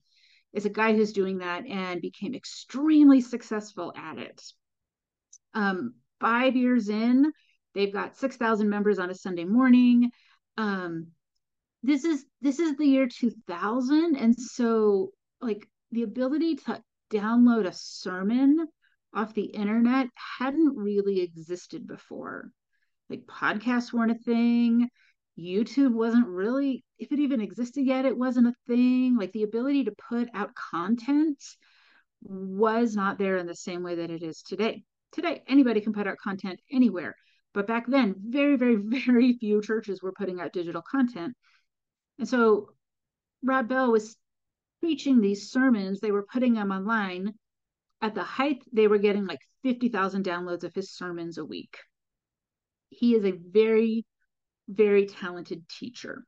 is 0.54 0.66
a 0.66 0.70
guy 0.70 0.94
who's 0.94 1.14
doing 1.14 1.40
that 1.40 1.66
and 1.66 2.02
became 2.02 2.34
extremely 2.34 3.22
successful 3.22 3.94
at 3.96 4.18
it. 4.18 4.42
Um, 5.54 5.96
five 6.20 6.56
years 6.56 6.90
in, 6.90 7.32
they've 7.76 7.94
got 7.94 8.18
six 8.18 8.38
thousand 8.38 8.70
members 8.70 9.00
on 9.00 9.10
a 9.10 9.16
Sunday 9.16 9.46
morning. 9.46 10.10
Um, 10.58 11.08
this 11.84 12.06
is 12.06 12.26
this 12.42 12.60
is 12.60 12.78
the 12.78 12.86
year 12.86 13.08
2000, 13.08 14.16
and 14.16 14.36
so 14.36 15.12
like 15.42 15.68
the 15.92 16.04
ability 16.04 16.56
to 16.56 16.82
download 17.12 17.68
a 17.68 17.74
sermon 17.74 18.68
off 19.14 19.34
the 19.34 19.44
internet 19.44 20.08
hadn't 20.40 20.78
really 20.78 21.22
existed 21.22 21.86
before. 21.86 22.52
Like 23.10 23.26
podcasts 23.26 23.92
weren't 23.92 24.12
a 24.12 24.16
thing. 24.16 24.90
YouTube 25.38 25.94
wasn't 25.94 26.28
really, 26.28 26.84
if 27.00 27.12
it 27.12 27.20
even 27.20 27.42
existed 27.42 27.86
yet, 27.86 28.06
it 28.06 28.18
wasn't 28.18 28.48
a 28.48 28.54
thing. 28.68 29.18
Like 29.18 29.32
the 29.32 29.44
ability 29.44 29.86
to 29.86 29.96
put 30.10 30.30
out 30.34 30.52
content 30.56 31.44
was 32.22 32.96
not 32.96 33.18
there 33.18 33.38
in 33.38 33.48
the 33.48 33.56
same 33.56 33.84
way 33.84 33.96
that 33.96 34.12
it 34.12 34.24
is 34.24 34.42
today. 34.44 34.84
Today, 35.12 35.44
anybody 35.48 35.82
can 35.82 35.94
put 35.94 36.08
out 36.08 36.18
content 36.18 36.60
anywhere. 36.72 37.16
But 37.54 37.68
back 37.68 37.88
then, 37.88 38.16
very, 38.18 38.56
very, 38.56 38.76
very 39.06 39.38
few 39.38 39.62
churches 39.62 40.02
were 40.02 40.12
putting 40.12 40.40
out 40.40 40.54
digital 40.54 40.82
content. 40.82 41.36
And 42.20 42.28
so 42.28 42.70
Rob 43.44 43.68
Bell 43.68 43.92
was 43.92 44.16
preaching 44.80 45.22
these 45.22 45.52
sermons, 45.52 46.00
they 46.00 46.12
were 46.12 46.26
putting 46.32 46.54
them 46.54 46.72
online. 46.72 47.34
At 48.02 48.16
the 48.16 48.24
height, 48.24 48.64
they 48.74 48.88
were 48.88 48.98
getting 48.98 49.26
like 49.26 49.40
50,000 49.64 50.26
downloads 50.26 50.64
of 50.64 50.74
his 50.76 50.92
sermons 50.92 51.38
a 51.38 51.46
week. 51.46 51.78
He 52.90 53.16
is 53.16 53.24
a 53.24 53.32
very 53.32 54.06
very 54.68 55.06
talented 55.06 55.68
teacher, 55.70 56.24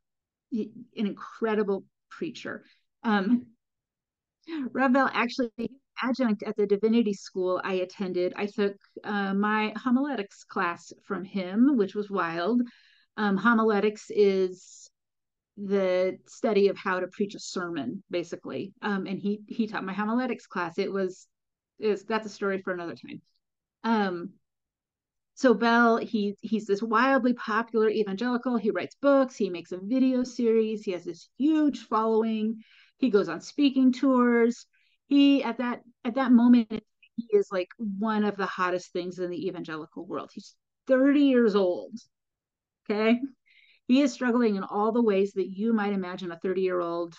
an 0.52 0.86
incredible 0.96 1.86
preacher. 2.10 2.64
Um, 3.04 3.48
Bell 4.74 5.10
actually 5.14 5.52
adjunct 6.02 6.44
at 6.44 6.56
the 6.56 6.68
divinity 6.68 7.14
school 7.14 7.62
I 7.64 7.76
attended. 7.76 8.34
I 8.36 8.48
took 8.48 8.76
uh, 9.04 9.34
my 9.34 9.74
homiletics 9.76 10.44
class 10.44 10.92
from 11.04 11.24
him, 11.24 11.78
which 11.78 11.96
was 11.96 12.10
wild. 12.10 12.62
Um, 13.18 13.38
homiletics 13.38 14.06
is 14.10 14.90
the 15.58 16.18
study 16.28 16.68
of 16.68 16.78
how 16.78 17.00
to 17.00 17.08
preach 17.08 17.34
a 17.34 17.40
sermon, 17.40 18.04
basically. 18.10 18.74
Um, 18.82 19.06
and 19.08 19.18
he 19.18 19.42
he 19.48 19.68
taught 19.68 19.86
my 19.86 19.94
homiletics 19.94 20.48
class. 20.48 20.78
It 20.78 20.92
was 20.92 21.28
is 21.80 22.04
that's 22.04 22.26
a 22.26 22.30
story 22.30 22.62
for 22.62 22.74
another 22.74 22.96
time. 22.96 23.22
Um, 23.84 24.34
so 25.36 25.54
Bell, 25.54 25.98
he 25.98 26.38
he's 26.40 26.66
this 26.66 26.82
wildly 26.82 27.34
popular 27.34 27.90
evangelical. 27.90 28.56
He 28.56 28.72
writes 28.72 28.96
books. 29.02 29.36
He 29.36 29.50
makes 29.50 29.74
a 29.74 29.78
video 29.78 30.24
series. 30.24 30.84
He 30.84 30.92
has 30.92 31.04
this 31.04 31.28
huge 31.38 31.80
following. 31.88 32.64
He 33.00 33.10
goes 33.10 33.28
on 33.28 33.42
speaking 33.42 33.92
tours. 33.92 34.66
He 35.08 35.44
at 35.44 35.58
that 35.58 35.82
at 36.06 36.16
that 36.16 36.32
moment 36.32 36.72
he 36.72 37.28
is 37.34 37.50
like 37.52 37.68
one 37.78 38.24
of 38.24 38.38
the 38.38 38.46
hottest 38.46 38.94
things 38.94 39.20
in 39.20 39.30
the 39.30 39.48
evangelical 39.48 40.06
world. 40.06 40.32
He's 40.34 40.56
30 40.88 41.20
years 41.22 41.56
old. 41.56 41.92
Okay. 42.90 43.20
He 43.88 44.02
is 44.02 44.14
struggling 44.14 44.56
in 44.56 44.64
all 44.64 44.94
the 44.94 45.04
ways 45.04 45.34
that 45.34 45.50
you 45.50 45.74
might 45.74 45.94
imagine 45.94 46.32
a 46.32 46.40
30 46.40 46.62
year 46.62 46.80
old 46.80 47.14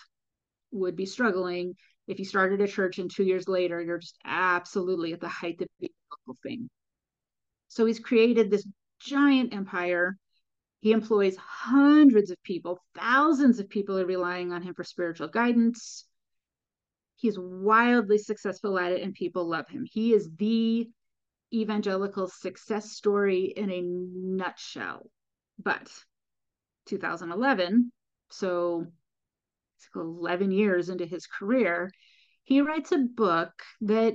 would 0.71 0.95
be 0.95 1.05
struggling 1.05 1.75
if 2.07 2.17
you 2.17 2.25
started 2.25 2.61
a 2.61 2.67
church 2.67 2.97
and 2.97 3.11
two 3.13 3.23
years 3.23 3.47
later 3.47 3.79
you're 3.79 3.99
just 3.99 4.17
absolutely 4.25 5.13
at 5.13 5.19
the 5.19 5.27
height 5.27 5.61
of 5.61 5.67
the 5.79 5.91
evangelical 5.91 6.35
fame. 6.41 6.69
So 7.67 7.85
he's 7.85 7.99
created 7.99 8.49
this 8.49 8.67
giant 8.99 9.53
empire. 9.53 10.17
He 10.79 10.91
employs 10.91 11.35
hundreds 11.37 12.31
of 12.31 12.41
people, 12.43 12.79
thousands 12.95 13.59
of 13.59 13.69
people 13.69 13.97
are 13.97 14.05
relying 14.05 14.51
on 14.51 14.61
him 14.61 14.73
for 14.73 14.83
spiritual 14.83 15.27
guidance. 15.27 16.05
He's 17.15 17.37
wildly 17.37 18.19
successful 18.19 18.77
at 18.77 18.91
it, 18.91 19.01
and 19.01 19.13
people 19.13 19.49
love 19.49 19.67
him. 19.67 19.85
He 19.91 20.13
is 20.13 20.29
the 20.37 20.87
evangelical 21.51 22.27
success 22.27 22.91
story 22.91 23.45
in 23.45 23.71
a 23.71 23.81
nutshell. 23.81 25.09
But 25.57 25.89
2011, 26.85 27.91
so 28.29 28.85
11 29.95 30.51
years 30.51 30.89
into 30.89 31.05
his 31.05 31.25
career, 31.25 31.91
he 32.43 32.61
writes 32.61 32.91
a 32.91 32.99
book 32.99 33.51
that 33.81 34.13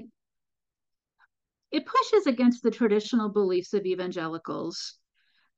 it 1.73 1.87
pushes 1.87 2.27
against 2.27 2.63
the 2.63 2.71
traditional 2.71 3.31
beliefs 3.31 3.73
of 3.73 3.87
evangelicals, 3.87 4.99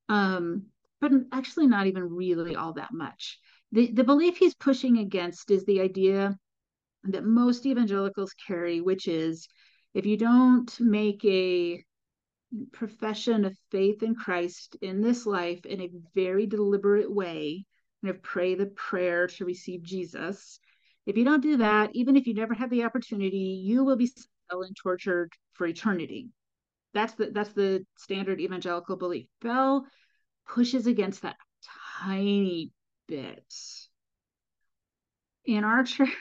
um, 0.09 0.67
but 1.01 1.11
actually 1.33 1.67
not 1.67 1.87
even 1.87 2.05
really 2.05 2.55
all 2.55 2.73
that 2.75 2.93
much. 2.93 3.39
The, 3.73 3.91
the 3.93 4.05
belief 4.05 4.37
he's 4.37 4.55
pushing 4.55 4.99
against 4.99 5.51
is 5.51 5.65
the 5.65 5.81
idea 5.81 6.39
that 7.05 7.25
most 7.25 7.67
evangelicals 7.67 8.33
carry, 8.47 8.81
which 8.81 9.09
is 9.09 9.49
if 9.93 10.07
you 10.07 10.17
don't 10.17 10.73
make 10.81 11.25
a 11.25 11.85
profession 12.73 13.45
of 13.45 13.59
faith 13.71 14.03
in 14.03 14.15
Christ 14.15 14.77
in 14.81 15.03
this 15.03 15.27
life 15.27 15.67
in 15.67 15.81
a 15.81 15.91
very 16.15 16.47
deliberate 16.47 17.13
way, 17.13 17.65
kind 18.03 18.15
of 18.15 18.23
pray 18.23 18.55
the 18.55 18.67
prayer 18.67 19.27
to 19.27 19.45
receive 19.45 19.83
Jesus. 19.83 20.61
If 21.07 21.17
you 21.17 21.25
don't 21.25 21.43
do 21.43 21.57
that, 21.59 21.91
even 21.95 22.17
if 22.17 22.27
you 22.27 22.35
never 22.35 22.55
have 22.55 22.71
the 22.71 22.85
opportunity, 22.85 23.61
you 23.65 23.85
will 23.85 23.97
be 23.97 24.11
and 24.51 24.77
tortured 24.81 25.33
for 25.55 25.67
eternity. 25.67 26.29
That's 26.93 27.15
the 27.15 27.31
that's 27.31 27.53
the 27.53 27.85
standard 27.99 28.41
evangelical 28.41 28.97
belief. 28.97 29.27
Bell 29.41 29.87
pushes 30.47 30.87
against 30.87 31.23
that 31.23 31.37
tiny 32.01 32.71
bit. 33.09 33.53
In 35.45 35.65
our 35.65 35.85
church, 35.85 36.15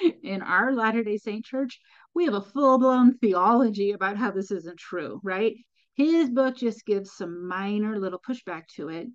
in 0.22 0.42
our 0.42 0.72
Latter-day 0.72 1.18
Saint 1.18 1.44
church, 1.44 1.80
we 2.14 2.24
have 2.24 2.34
a 2.34 2.40
full-blown 2.40 3.18
theology 3.18 3.92
about 3.92 4.16
how 4.16 4.30
this 4.30 4.50
isn't 4.50 4.78
true, 4.78 5.20
right? 5.22 5.54
His 5.94 6.30
book 6.30 6.56
just 6.56 6.86
gives 6.86 7.12
some 7.12 7.46
minor 7.46 7.98
little 7.98 8.18
pushback 8.18 8.66
to 8.76 8.88
it, 8.88 9.08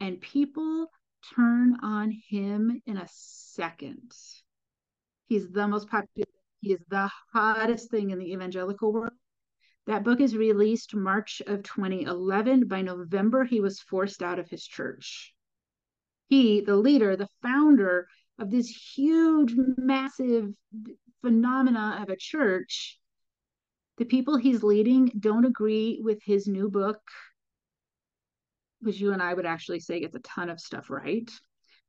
and 0.00 0.20
people 0.20 0.86
turn 1.34 1.78
on 1.82 2.12
him 2.28 2.80
in 2.86 2.96
a 2.96 3.08
second. 3.10 4.12
He's 5.28 5.50
the 5.50 5.66
most 5.68 5.88
popular 5.88 6.26
he 6.62 6.72
is 6.72 6.80
the 6.88 7.10
hottest 7.32 7.90
thing 7.90 8.10
in 8.10 8.18
the 8.18 8.32
evangelical 8.32 8.92
world. 8.92 9.12
That 9.86 10.04
book 10.04 10.20
is 10.20 10.36
released 10.36 10.94
March 10.94 11.42
of 11.44 11.64
2011. 11.64 12.68
By 12.68 12.82
November, 12.82 13.44
he 13.44 13.60
was 13.60 13.80
forced 13.80 14.22
out 14.22 14.38
of 14.38 14.48
his 14.48 14.64
church. 14.64 15.34
He, 16.28 16.60
the 16.60 16.76
leader, 16.76 17.16
the 17.16 17.28
founder 17.42 18.06
of 18.38 18.50
this 18.50 18.68
huge, 18.68 19.54
massive 19.76 20.50
phenomena 21.20 21.98
of 22.00 22.10
a 22.10 22.16
church, 22.16 22.96
the 23.98 24.04
people 24.04 24.36
he's 24.36 24.62
leading 24.62 25.10
don't 25.18 25.44
agree 25.44 26.00
with 26.02 26.22
his 26.22 26.46
new 26.46 26.70
book, 26.70 27.00
which 28.80 29.00
you 29.00 29.12
and 29.12 29.22
I 29.22 29.34
would 29.34 29.46
actually 29.46 29.80
say 29.80 29.98
gets 29.98 30.14
a 30.14 30.20
ton 30.20 30.48
of 30.48 30.60
stuff 30.60 30.90
right. 30.90 31.28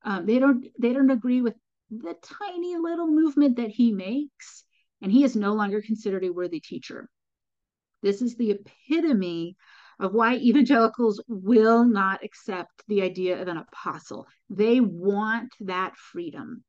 Um, 0.04 0.26
they 0.26 0.40
don't 0.40 0.66
they 0.80 0.94
don't 0.94 1.12
agree 1.12 1.42
with 1.42 1.56
the 2.02 2.16
tiny 2.22 2.78
little 2.78 3.08
movement 3.08 3.58
that 3.58 3.70
he 3.70 3.92
makes, 3.92 4.64
and 5.02 5.12
he 5.12 5.24
is 5.24 5.36
no 5.36 5.54
longer 5.54 5.82
considered 5.82 6.24
a 6.24 6.32
worthy 6.32 6.60
teacher. 6.60 7.10
This 8.02 8.22
is 8.22 8.36
the 8.36 8.52
epitome 8.52 9.56
of 10.00 10.14
why 10.14 10.36
evangelicals 10.36 11.22
will 11.28 11.86
not 11.86 12.24
accept 12.24 12.84
the 12.88 13.02
idea 13.02 13.42
of 13.42 13.48
an 13.48 13.58
apostle. 13.58 14.28
They 14.50 14.80
want 14.80 15.54
that 15.62 15.96
freedom. 15.96 16.64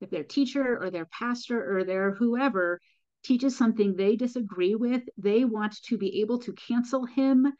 If 0.00 0.10
their 0.10 0.24
teacher 0.24 0.82
or 0.82 0.90
their 0.90 1.06
pastor 1.06 1.76
or 1.76 1.84
their 1.84 2.12
whoever 2.12 2.80
teaches 3.22 3.56
something 3.56 3.94
they 3.94 4.16
disagree 4.16 4.74
with, 4.74 5.02
they 5.16 5.44
want 5.44 5.80
to 5.84 5.96
be 5.96 6.20
able 6.22 6.40
to 6.40 6.52
cancel 6.54 7.06
him 7.06 7.52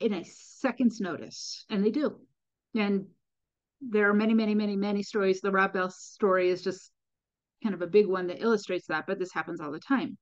in 0.00 0.12
a 0.12 0.24
second's 0.24 1.00
notice. 1.00 1.64
And 1.70 1.84
they 1.84 1.90
do. 1.90 2.18
And 2.74 3.06
there 3.90 4.08
are 4.08 4.14
many, 4.14 4.34
many, 4.34 4.54
many, 4.54 4.76
many 4.76 5.02
stories. 5.02 5.40
The 5.40 5.50
Rob 5.50 5.72
Bell 5.72 5.90
story 5.90 6.50
is 6.50 6.62
just 6.62 6.90
kind 7.62 7.74
of 7.74 7.82
a 7.82 7.86
big 7.86 8.06
one 8.06 8.28
that 8.28 8.42
illustrates 8.42 8.86
that, 8.86 9.06
but 9.06 9.18
this 9.18 9.32
happens 9.32 9.60
all 9.60 9.72
the 9.72 9.80
time. 9.80 10.16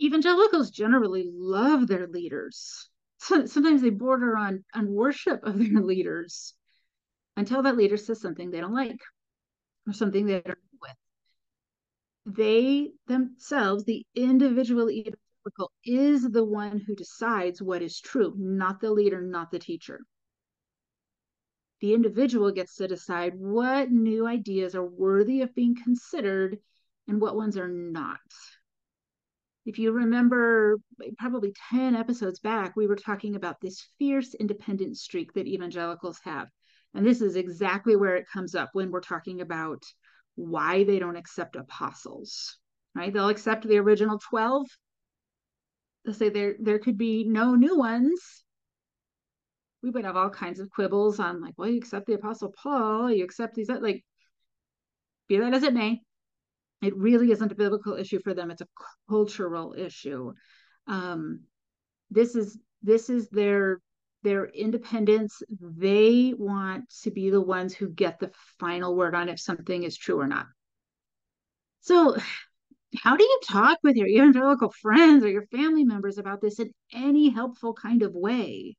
Evangelicals 0.00 0.70
generally 0.70 1.28
love 1.32 1.86
their 1.86 2.06
leaders. 2.06 2.88
sometimes 3.18 3.82
they 3.82 3.90
border 3.90 4.36
on, 4.36 4.64
on 4.74 4.92
worship 4.92 5.40
of 5.44 5.58
their 5.58 5.80
leaders 5.82 6.54
until 7.36 7.62
that 7.62 7.76
leader 7.76 7.96
says 7.96 8.20
something 8.20 8.50
they 8.50 8.60
don't 8.60 8.74
like 8.74 9.00
or 9.86 9.92
something 9.92 10.26
they 10.26 10.40
don't 10.40 10.58
with. 10.80 12.34
They 12.36 12.90
themselves, 13.06 13.84
the 13.84 14.04
individual 14.14 14.90
evangelical, 14.90 15.72
is 15.84 16.22
the 16.22 16.44
one 16.44 16.82
who 16.86 16.94
decides 16.96 17.62
what 17.62 17.82
is 17.82 18.00
true, 18.00 18.34
not 18.36 18.80
the 18.80 18.90
leader, 18.90 19.20
not 19.20 19.50
the 19.50 19.58
teacher 19.58 20.00
the 21.80 21.94
individual 21.94 22.50
gets 22.52 22.76
to 22.76 22.88
decide 22.88 23.34
what 23.34 23.90
new 23.90 24.26
ideas 24.26 24.74
are 24.74 24.86
worthy 24.86 25.42
of 25.42 25.54
being 25.54 25.76
considered 25.82 26.58
and 27.08 27.20
what 27.20 27.36
ones 27.36 27.56
are 27.56 27.68
not. 27.68 28.18
If 29.66 29.78
you 29.78 29.90
remember, 29.90 30.78
probably 31.18 31.52
10 31.70 31.96
episodes 31.96 32.38
back, 32.38 32.76
we 32.76 32.86
were 32.86 32.96
talking 32.96 33.34
about 33.34 33.60
this 33.60 33.88
fierce 33.98 34.32
independent 34.34 34.96
streak 34.96 35.32
that 35.34 35.48
evangelicals 35.48 36.20
have. 36.24 36.48
And 36.94 37.04
this 37.04 37.20
is 37.20 37.36
exactly 37.36 37.96
where 37.96 38.16
it 38.16 38.28
comes 38.32 38.54
up 38.54 38.70
when 38.72 38.90
we're 38.90 39.00
talking 39.00 39.40
about 39.40 39.82
why 40.36 40.84
they 40.84 40.98
don't 40.98 41.16
accept 41.16 41.56
apostles, 41.56 42.58
right? 42.94 43.12
They'll 43.12 43.28
accept 43.28 43.66
the 43.66 43.78
original 43.78 44.20
12. 44.30 44.66
They'll 46.04 46.14
say 46.14 46.28
there, 46.28 46.54
there 46.60 46.78
could 46.78 46.96
be 46.96 47.24
no 47.24 47.56
new 47.56 47.76
ones, 47.76 48.44
we 49.86 49.92
would 49.92 50.04
have 50.04 50.16
all 50.16 50.30
kinds 50.30 50.58
of 50.58 50.68
quibbles 50.68 51.20
on 51.20 51.40
like, 51.40 51.54
well, 51.56 51.70
you 51.70 51.78
accept 51.78 52.06
the 52.06 52.14
apostle 52.14 52.52
Paul, 52.60 53.12
you 53.12 53.22
accept 53.22 53.54
these 53.54 53.68
like 53.68 54.04
be 55.28 55.38
that 55.38 55.54
as 55.54 55.62
it 55.62 55.74
may, 55.74 56.00
it 56.82 56.96
really 56.96 57.30
isn't 57.30 57.52
a 57.52 57.54
biblical 57.54 57.94
issue 57.94 58.20
for 58.20 58.34
them. 58.34 58.50
It's 58.50 58.62
a 58.62 58.68
cultural 59.08 59.74
issue. 59.78 60.32
Um, 60.88 61.44
this 62.10 62.34
is 62.34 62.58
this 62.82 63.08
is 63.08 63.28
their 63.28 63.80
their 64.24 64.46
independence. 64.46 65.40
They 65.60 66.34
want 66.36 66.90
to 67.02 67.12
be 67.12 67.30
the 67.30 67.40
ones 67.40 67.72
who 67.72 67.88
get 67.88 68.18
the 68.18 68.32
final 68.58 68.96
word 68.96 69.14
on 69.14 69.28
if 69.28 69.38
something 69.38 69.84
is 69.84 69.96
true 69.96 70.18
or 70.18 70.26
not. 70.26 70.46
So, 71.82 72.16
how 72.96 73.16
do 73.16 73.22
you 73.22 73.40
talk 73.48 73.78
with 73.84 73.94
your 73.94 74.08
evangelical 74.08 74.72
friends 74.82 75.24
or 75.24 75.28
your 75.28 75.46
family 75.46 75.84
members 75.84 76.18
about 76.18 76.40
this 76.40 76.58
in 76.58 76.72
any 76.92 77.28
helpful 77.28 77.72
kind 77.72 78.02
of 78.02 78.14
way? 78.14 78.74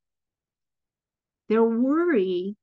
Their 1.48 1.64
worry 1.64 2.56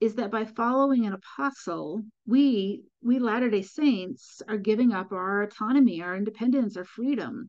is 0.00 0.16
that 0.16 0.30
by 0.30 0.44
following 0.44 1.06
an 1.06 1.14
apostle, 1.14 2.02
we, 2.26 2.84
we 3.02 3.18
Latter 3.18 3.48
day 3.48 3.62
Saints, 3.62 4.42
are 4.46 4.58
giving 4.58 4.92
up 4.92 5.12
our 5.12 5.42
autonomy, 5.42 6.02
our 6.02 6.16
independence, 6.16 6.76
our 6.76 6.84
freedom. 6.84 7.48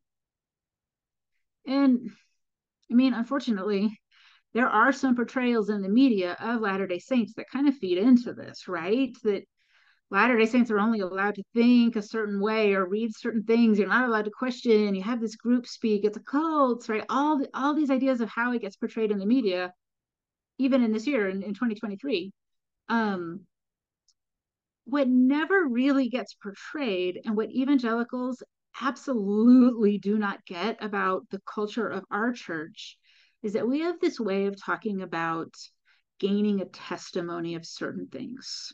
And 1.65 2.09
I 2.89 2.93
mean, 2.93 3.13
unfortunately, 3.13 3.99
there 4.53 4.69
are 4.69 4.93
some 4.93 5.15
portrayals 5.15 5.69
in 5.69 5.81
the 5.81 5.89
media 5.89 6.37
of 6.39 6.61
Latter 6.61 6.87
day 6.87 6.99
Saints 6.99 7.33
that 7.35 7.49
kind 7.51 7.67
of 7.67 7.75
feed 7.75 7.97
into 7.97 8.33
this, 8.33 8.69
right? 8.69 9.15
That 9.23 9.43
Latter 10.09 10.37
day 10.37 10.45
Saints 10.45 10.71
are 10.71 10.79
only 10.79 11.01
allowed 11.01 11.35
to 11.35 11.43
think 11.53 11.97
a 11.97 12.01
certain 12.01 12.39
way 12.39 12.73
or 12.73 12.87
read 12.87 13.11
certain 13.13 13.43
things. 13.43 13.77
You're 13.77 13.89
not 13.89 14.07
allowed 14.07 14.25
to 14.25 14.31
question. 14.31 14.95
You 14.95 15.03
have 15.03 15.19
this 15.19 15.35
group 15.35 15.67
speak. 15.67 16.05
It's 16.05 16.15
a 16.15 16.21
cult, 16.21 16.87
right? 16.87 17.03
All, 17.09 17.39
the, 17.39 17.49
all 17.53 17.73
these 17.73 17.91
ideas 17.91 18.21
of 18.21 18.29
how 18.29 18.53
it 18.53 18.61
gets 18.61 18.77
portrayed 18.77 19.11
in 19.11 19.19
the 19.19 19.25
media, 19.25 19.73
even 20.57 20.83
in 20.83 20.91
this 20.91 21.07
year, 21.07 21.29
in, 21.29 21.43
in 21.43 21.53
2023. 21.53 22.31
Um, 22.89 23.41
what 24.85 25.07
never 25.07 25.67
really 25.67 26.07
gets 26.09 26.33
portrayed 26.35 27.19
and 27.25 27.35
what 27.35 27.51
evangelicals 27.51 28.41
absolutely 28.81 29.97
do 29.97 30.17
not 30.17 30.45
get 30.45 30.81
about 30.81 31.29
the 31.29 31.41
culture 31.41 31.89
of 31.89 32.05
our 32.09 32.31
church 32.31 32.97
is 33.43 33.53
that 33.53 33.67
we 33.67 33.81
have 33.81 33.99
this 33.99 34.19
way 34.19 34.45
of 34.45 34.61
talking 34.61 35.01
about 35.01 35.53
gaining 36.19 36.61
a 36.61 36.65
testimony 36.65 37.55
of 37.55 37.65
certain 37.65 38.07
things. 38.07 38.73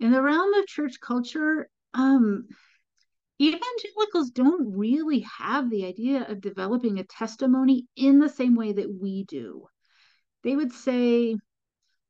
In 0.00 0.10
the 0.10 0.22
realm 0.22 0.52
of 0.54 0.66
church 0.66 0.98
culture, 1.00 1.68
um, 1.94 2.46
evangelicals 3.40 4.30
don't 4.30 4.76
really 4.76 5.20
have 5.38 5.70
the 5.70 5.84
idea 5.86 6.26
of 6.28 6.40
developing 6.40 6.98
a 6.98 7.04
testimony 7.04 7.86
in 7.96 8.18
the 8.18 8.28
same 8.28 8.54
way 8.54 8.72
that 8.72 8.92
we 8.92 9.24
do. 9.24 9.66
They 10.42 10.56
would 10.56 10.72
say 10.72 11.36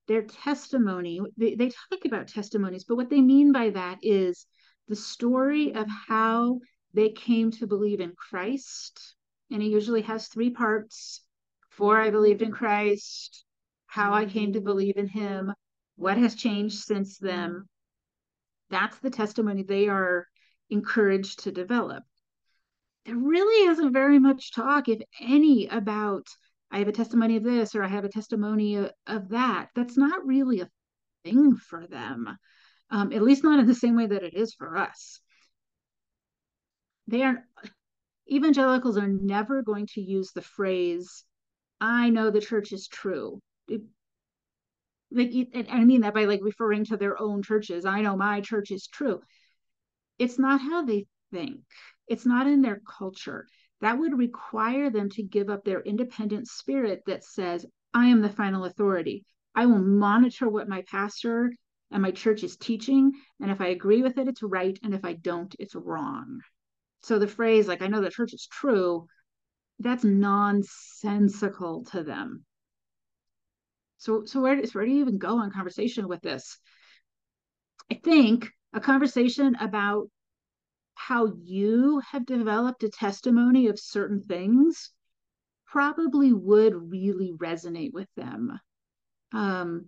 their 0.08 0.22
testimony, 0.22 1.20
they, 1.36 1.54
they 1.54 1.68
talk 1.68 2.04
about 2.04 2.28
testimonies, 2.28 2.84
but 2.84 2.96
what 2.96 3.10
they 3.10 3.20
mean 3.20 3.52
by 3.52 3.70
that 3.70 3.98
is 4.02 4.46
the 4.88 4.96
story 4.96 5.74
of 5.74 5.86
how 5.88 6.60
they 6.94 7.10
came 7.10 7.50
to 7.52 7.66
believe 7.66 8.00
in 8.00 8.14
Christ. 8.16 9.14
And 9.50 9.62
it 9.62 9.66
usually 9.66 10.02
has 10.02 10.28
three 10.28 10.50
parts 10.50 11.22
For 11.70 11.98
I 11.98 12.10
believed 12.10 12.42
in 12.42 12.52
Christ, 12.52 13.44
how 13.86 14.12
I 14.12 14.26
came 14.26 14.52
to 14.52 14.60
believe 14.60 14.98
in 14.98 15.08
him, 15.08 15.54
what 15.96 16.18
has 16.18 16.34
changed 16.34 16.78
since 16.78 17.18
then. 17.18 17.64
That's 18.68 18.98
the 18.98 19.10
testimony 19.10 19.62
they 19.62 19.88
are 19.88 20.26
encouraged 20.68 21.44
to 21.44 21.52
develop. 21.52 22.02
There 23.06 23.16
really 23.16 23.70
isn't 23.70 23.92
very 23.92 24.18
much 24.18 24.52
talk, 24.52 24.88
if 24.88 25.00
any, 25.20 25.66
about 25.66 26.26
I 26.72 26.78
have 26.78 26.88
a 26.88 26.92
testimony 26.92 27.36
of 27.36 27.44
this 27.44 27.74
or 27.76 27.84
I 27.84 27.88
have 27.88 28.04
a 28.04 28.08
testimony 28.08 28.76
of, 28.76 29.28
that. 29.28 29.68
That's 29.76 29.96
not 29.96 30.26
really 30.26 30.60
a 30.60 30.70
thing 31.22 31.54
for 31.54 31.86
them 31.86 32.38
um, 32.92 33.10
at 33.12 33.22
least 33.22 33.42
not 33.42 33.58
in 33.58 33.66
the 33.66 33.74
same 33.74 33.96
way 33.96 34.06
that 34.06 34.22
it 34.22 34.34
is 34.34 34.54
for 34.54 34.76
us. 34.76 35.18
They 37.08 37.22
are 37.22 37.44
evangelicals 38.30 38.98
are 38.98 39.08
never 39.08 39.62
going 39.62 39.88
to 39.94 40.00
use 40.00 40.30
the 40.32 40.42
phrase 40.42 41.24
"I 41.80 42.10
know 42.10 42.30
the 42.30 42.40
church 42.40 42.72
is 42.72 42.86
true." 42.86 43.40
It, 43.66 43.82
like, 45.10 45.32
and 45.54 45.66
I 45.70 45.84
mean 45.84 46.02
that 46.02 46.14
by 46.14 46.26
like 46.26 46.40
referring 46.42 46.84
to 46.86 46.96
their 46.98 47.20
own 47.20 47.42
churches. 47.42 47.86
I 47.86 48.02
know 48.02 48.14
my 48.14 48.42
church 48.42 48.70
is 48.70 48.86
true. 48.86 49.22
It's 50.18 50.38
not 50.38 50.60
how 50.60 50.84
they 50.84 51.06
think. 51.32 51.60
It's 52.06 52.26
not 52.26 52.46
in 52.46 52.60
their 52.60 52.80
culture. 52.86 53.46
That 53.82 53.98
would 53.98 54.16
require 54.16 54.90
them 54.90 55.10
to 55.10 55.22
give 55.22 55.50
up 55.50 55.64
their 55.64 55.82
independent 55.82 56.48
spirit 56.48 57.02
that 57.06 57.24
says, 57.24 57.66
I 57.92 58.06
am 58.06 58.22
the 58.22 58.30
final 58.30 58.64
authority. 58.64 59.26
I 59.54 59.66
will 59.66 59.80
monitor 59.80 60.48
what 60.48 60.68
my 60.68 60.82
pastor 60.90 61.52
and 61.90 62.00
my 62.00 62.12
church 62.12 62.42
is 62.42 62.56
teaching. 62.56 63.12
And 63.40 63.50
if 63.50 63.60
I 63.60 63.66
agree 63.66 64.02
with 64.02 64.18
it, 64.18 64.28
it's 64.28 64.42
right. 64.42 64.78
And 64.82 64.94
if 64.94 65.04
I 65.04 65.14
don't, 65.14 65.54
it's 65.58 65.74
wrong. 65.74 66.40
So 67.02 67.18
the 67.18 67.26
phrase, 67.26 67.66
like, 67.66 67.82
I 67.82 67.88
know 67.88 68.00
the 68.00 68.08
church 68.08 68.32
is 68.32 68.48
true, 68.50 69.06
that's 69.80 70.04
nonsensical 70.04 71.84
to 71.86 72.04
them. 72.04 72.44
So, 73.98 74.24
so 74.24 74.40
where, 74.40 74.56
where 74.56 74.84
do 74.84 74.90
you 74.92 75.00
even 75.00 75.18
go 75.18 75.38
on 75.38 75.50
conversation 75.50 76.06
with 76.06 76.22
this? 76.22 76.56
I 77.90 78.00
think 78.02 78.48
a 78.72 78.80
conversation 78.80 79.56
about 79.56 80.08
how 80.94 81.32
you 81.42 82.00
have 82.10 82.26
developed 82.26 82.82
a 82.84 82.88
testimony 82.88 83.68
of 83.68 83.78
certain 83.78 84.22
things 84.22 84.90
probably 85.66 86.32
would 86.32 86.74
really 86.90 87.32
resonate 87.36 87.92
with 87.92 88.08
them. 88.16 88.58
Um, 89.32 89.86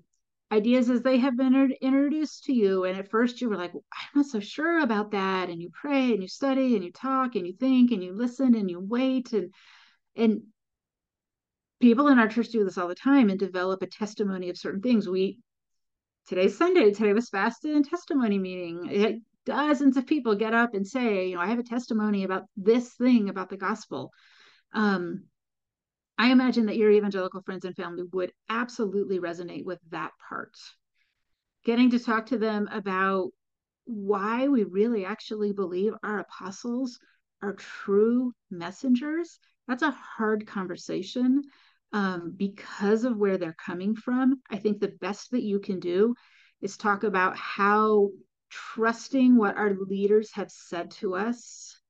ideas 0.50 0.88
as 0.88 1.02
they 1.02 1.18
have 1.18 1.36
been 1.36 1.74
introduced 1.80 2.44
to 2.44 2.52
you. 2.52 2.84
And 2.84 2.96
at 2.98 3.10
first 3.10 3.40
you 3.40 3.48
were 3.48 3.56
like, 3.56 3.72
I'm 3.74 4.08
not 4.14 4.26
so 4.26 4.40
sure 4.40 4.80
about 4.80 5.10
that. 5.10 5.50
And 5.50 5.60
you 5.60 5.70
pray 5.72 6.12
and 6.12 6.22
you 6.22 6.28
study 6.28 6.74
and 6.74 6.84
you 6.84 6.92
talk 6.92 7.34
and 7.34 7.46
you 7.46 7.54
think 7.54 7.90
and 7.90 8.02
you 8.02 8.14
listen 8.14 8.54
and 8.54 8.70
you 8.70 8.80
wait 8.80 9.32
and 9.32 9.52
and 10.16 10.42
people 11.80 12.08
in 12.08 12.18
our 12.18 12.28
church 12.28 12.48
do 12.48 12.64
this 12.64 12.78
all 12.78 12.88
the 12.88 12.94
time 12.94 13.28
and 13.28 13.38
develop 13.38 13.82
a 13.82 13.86
testimony 13.86 14.48
of 14.48 14.56
certain 14.56 14.80
things. 14.80 15.08
We 15.08 15.38
today's 16.28 16.56
Sunday, 16.56 16.92
today 16.92 17.12
was 17.12 17.28
fast 17.28 17.64
and 17.64 17.84
testimony 17.84 18.38
meeting. 18.38 18.88
Dozens 19.46 19.96
of 19.96 20.06
people 20.06 20.34
get 20.34 20.54
up 20.54 20.74
and 20.74 20.86
say, 20.86 21.28
you 21.28 21.34
know, 21.34 21.40
I 21.40 21.46
have 21.46 21.58
a 21.58 21.64
testimony 21.64 22.24
about 22.24 22.44
this 22.56 22.94
thing 22.94 23.28
about 23.28 23.50
the 23.50 23.56
gospel. 23.56 24.10
Um, 24.72 25.24
I 26.16 26.30
imagine 26.30 26.66
that 26.66 26.76
your 26.76 26.90
evangelical 26.90 27.42
friends 27.42 27.64
and 27.64 27.74
family 27.74 28.04
would 28.12 28.32
absolutely 28.48 29.18
resonate 29.18 29.64
with 29.64 29.80
that 29.90 30.12
part. 30.28 30.54
Getting 31.64 31.90
to 31.90 31.98
talk 31.98 32.26
to 32.26 32.38
them 32.38 32.68
about 32.70 33.30
why 33.84 34.48
we 34.48 34.64
really 34.64 35.04
actually 35.04 35.52
believe 35.52 35.92
our 36.02 36.20
apostles 36.20 36.98
are 37.42 37.54
true 37.54 38.32
messengers, 38.50 39.38
that's 39.68 39.82
a 39.82 39.90
hard 39.90 40.46
conversation 40.46 41.42
um, 41.92 42.34
because 42.36 43.04
of 43.04 43.16
where 43.16 43.38
they're 43.38 43.56
coming 43.64 43.94
from. 43.94 44.40
I 44.50 44.56
think 44.56 44.80
the 44.80 44.94
best 45.00 45.30
that 45.30 45.42
you 45.42 45.60
can 45.60 45.80
do 45.80 46.14
is 46.60 46.76
talk 46.76 47.04
about 47.04 47.36
how 47.36 48.10
trusting 48.74 49.36
what 49.36 49.56
our 49.56 49.74
leaders 49.74 50.30
have 50.32 50.50
said 50.50 50.90
to 50.90 51.14
us 51.14 51.80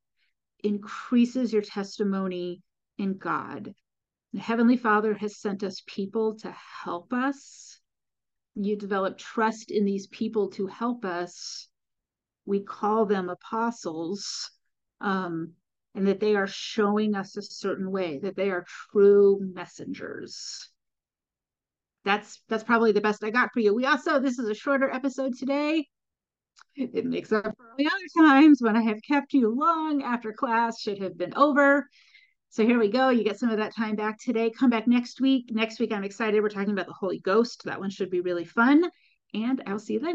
increases 0.62 1.52
your 1.52 1.62
testimony 1.62 2.62
in 2.98 3.18
God 3.18 3.74
the 4.34 4.40
Heavenly 4.40 4.76
Father 4.76 5.14
has 5.14 5.38
sent 5.38 5.62
us 5.62 5.84
people 5.86 6.34
to 6.38 6.52
help 6.82 7.12
us. 7.12 7.78
You 8.56 8.76
develop 8.76 9.16
trust 9.16 9.70
in 9.70 9.84
these 9.84 10.08
people 10.08 10.50
to 10.50 10.66
help 10.66 11.04
us. 11.04 11.68
We 12.44 12.60
call 12.60 13.06
them 13.06 13.28
apostles, 13.28 14.50
um, 15.00 15.52
and 15.94 16.08
that 16.08 16.18
they 16.18 16.34
are 16.34 16.48
showing 16.48 17.14
us 17.14 17.36
a 17.36 17.42
certain 17.42 17.92
way, 17.92 18.18
that 18.18 18.34
they 18.34 18.50
are 18.50 18.66
true 18.90 19.38
messengers. 19.40 20.68
That's 22.04 22.42
that's 22.48 22.64
probably 22.64 22.90
the 22.90 23.00
best 23.00 23.22
I 23.22 23.30
got 23.30 23.50
for 23.54 23.60
you. 23.60 23.72
We 23.72 23.86
also 23.86 24.18
this 24.18 24.40
is 24.40 24.48
a 24.48 24.54
shorter 24.54 24.90
episode 24.90 25.34
today. 25.38 25.86
It 26.76 27.04
makes 27.04 27.32
up 27.32 27.44
for 27.56 27.70
all 27.70 27.76
the 27.78 27.86
other 27.86 28.28
times 28.28 28.60
when 28.60 28.76
I 28.76 28.82
have 28.82 29.00
kept 29.06 29.32
you 29.32 29.48
long 29.48 30.02
after 30.02 30.32
class 30.32 30.80
should 30.80 30.98
have 31.00 31.16
been 31.16 31.32
over. 31.34 31.88
So 32.50 32.64
here 32.64 32.78
we 32.78 32.88
go. 32.88 33.08
You 33.08 33.24
get 33.24 33.38
some 33.38 33.50
of 33.50 33.58
that 33.58 33.74
time 33.74 33.96
back 33.96 34.18
today. 34.18 34.50
Come 34.50 34.70
back 34.70 34.86
next 34.86 35.20
week. 35.20 35.50
Next 35.50 35.78
week, 35.80 35.92
I'm 35.92 36.04
excited. 36.04 36.42
We're 36.42 36.48
talking 36.48 36.72
about 36.72 36.86
the 36.86 36.92
Holy 36.92 37.18
Ghost. 37.18 37.62
That 37.64 37.80
one 37.80 37.90
should 37.90 38.10
be 38.10 38.20
really 38.20 38.44
fun. 38.44 38.84
And 39.34 39.62
I'll 39.66 39.78
see 39.78 39.94
you 39.94 40.00
then. 40.00 40.12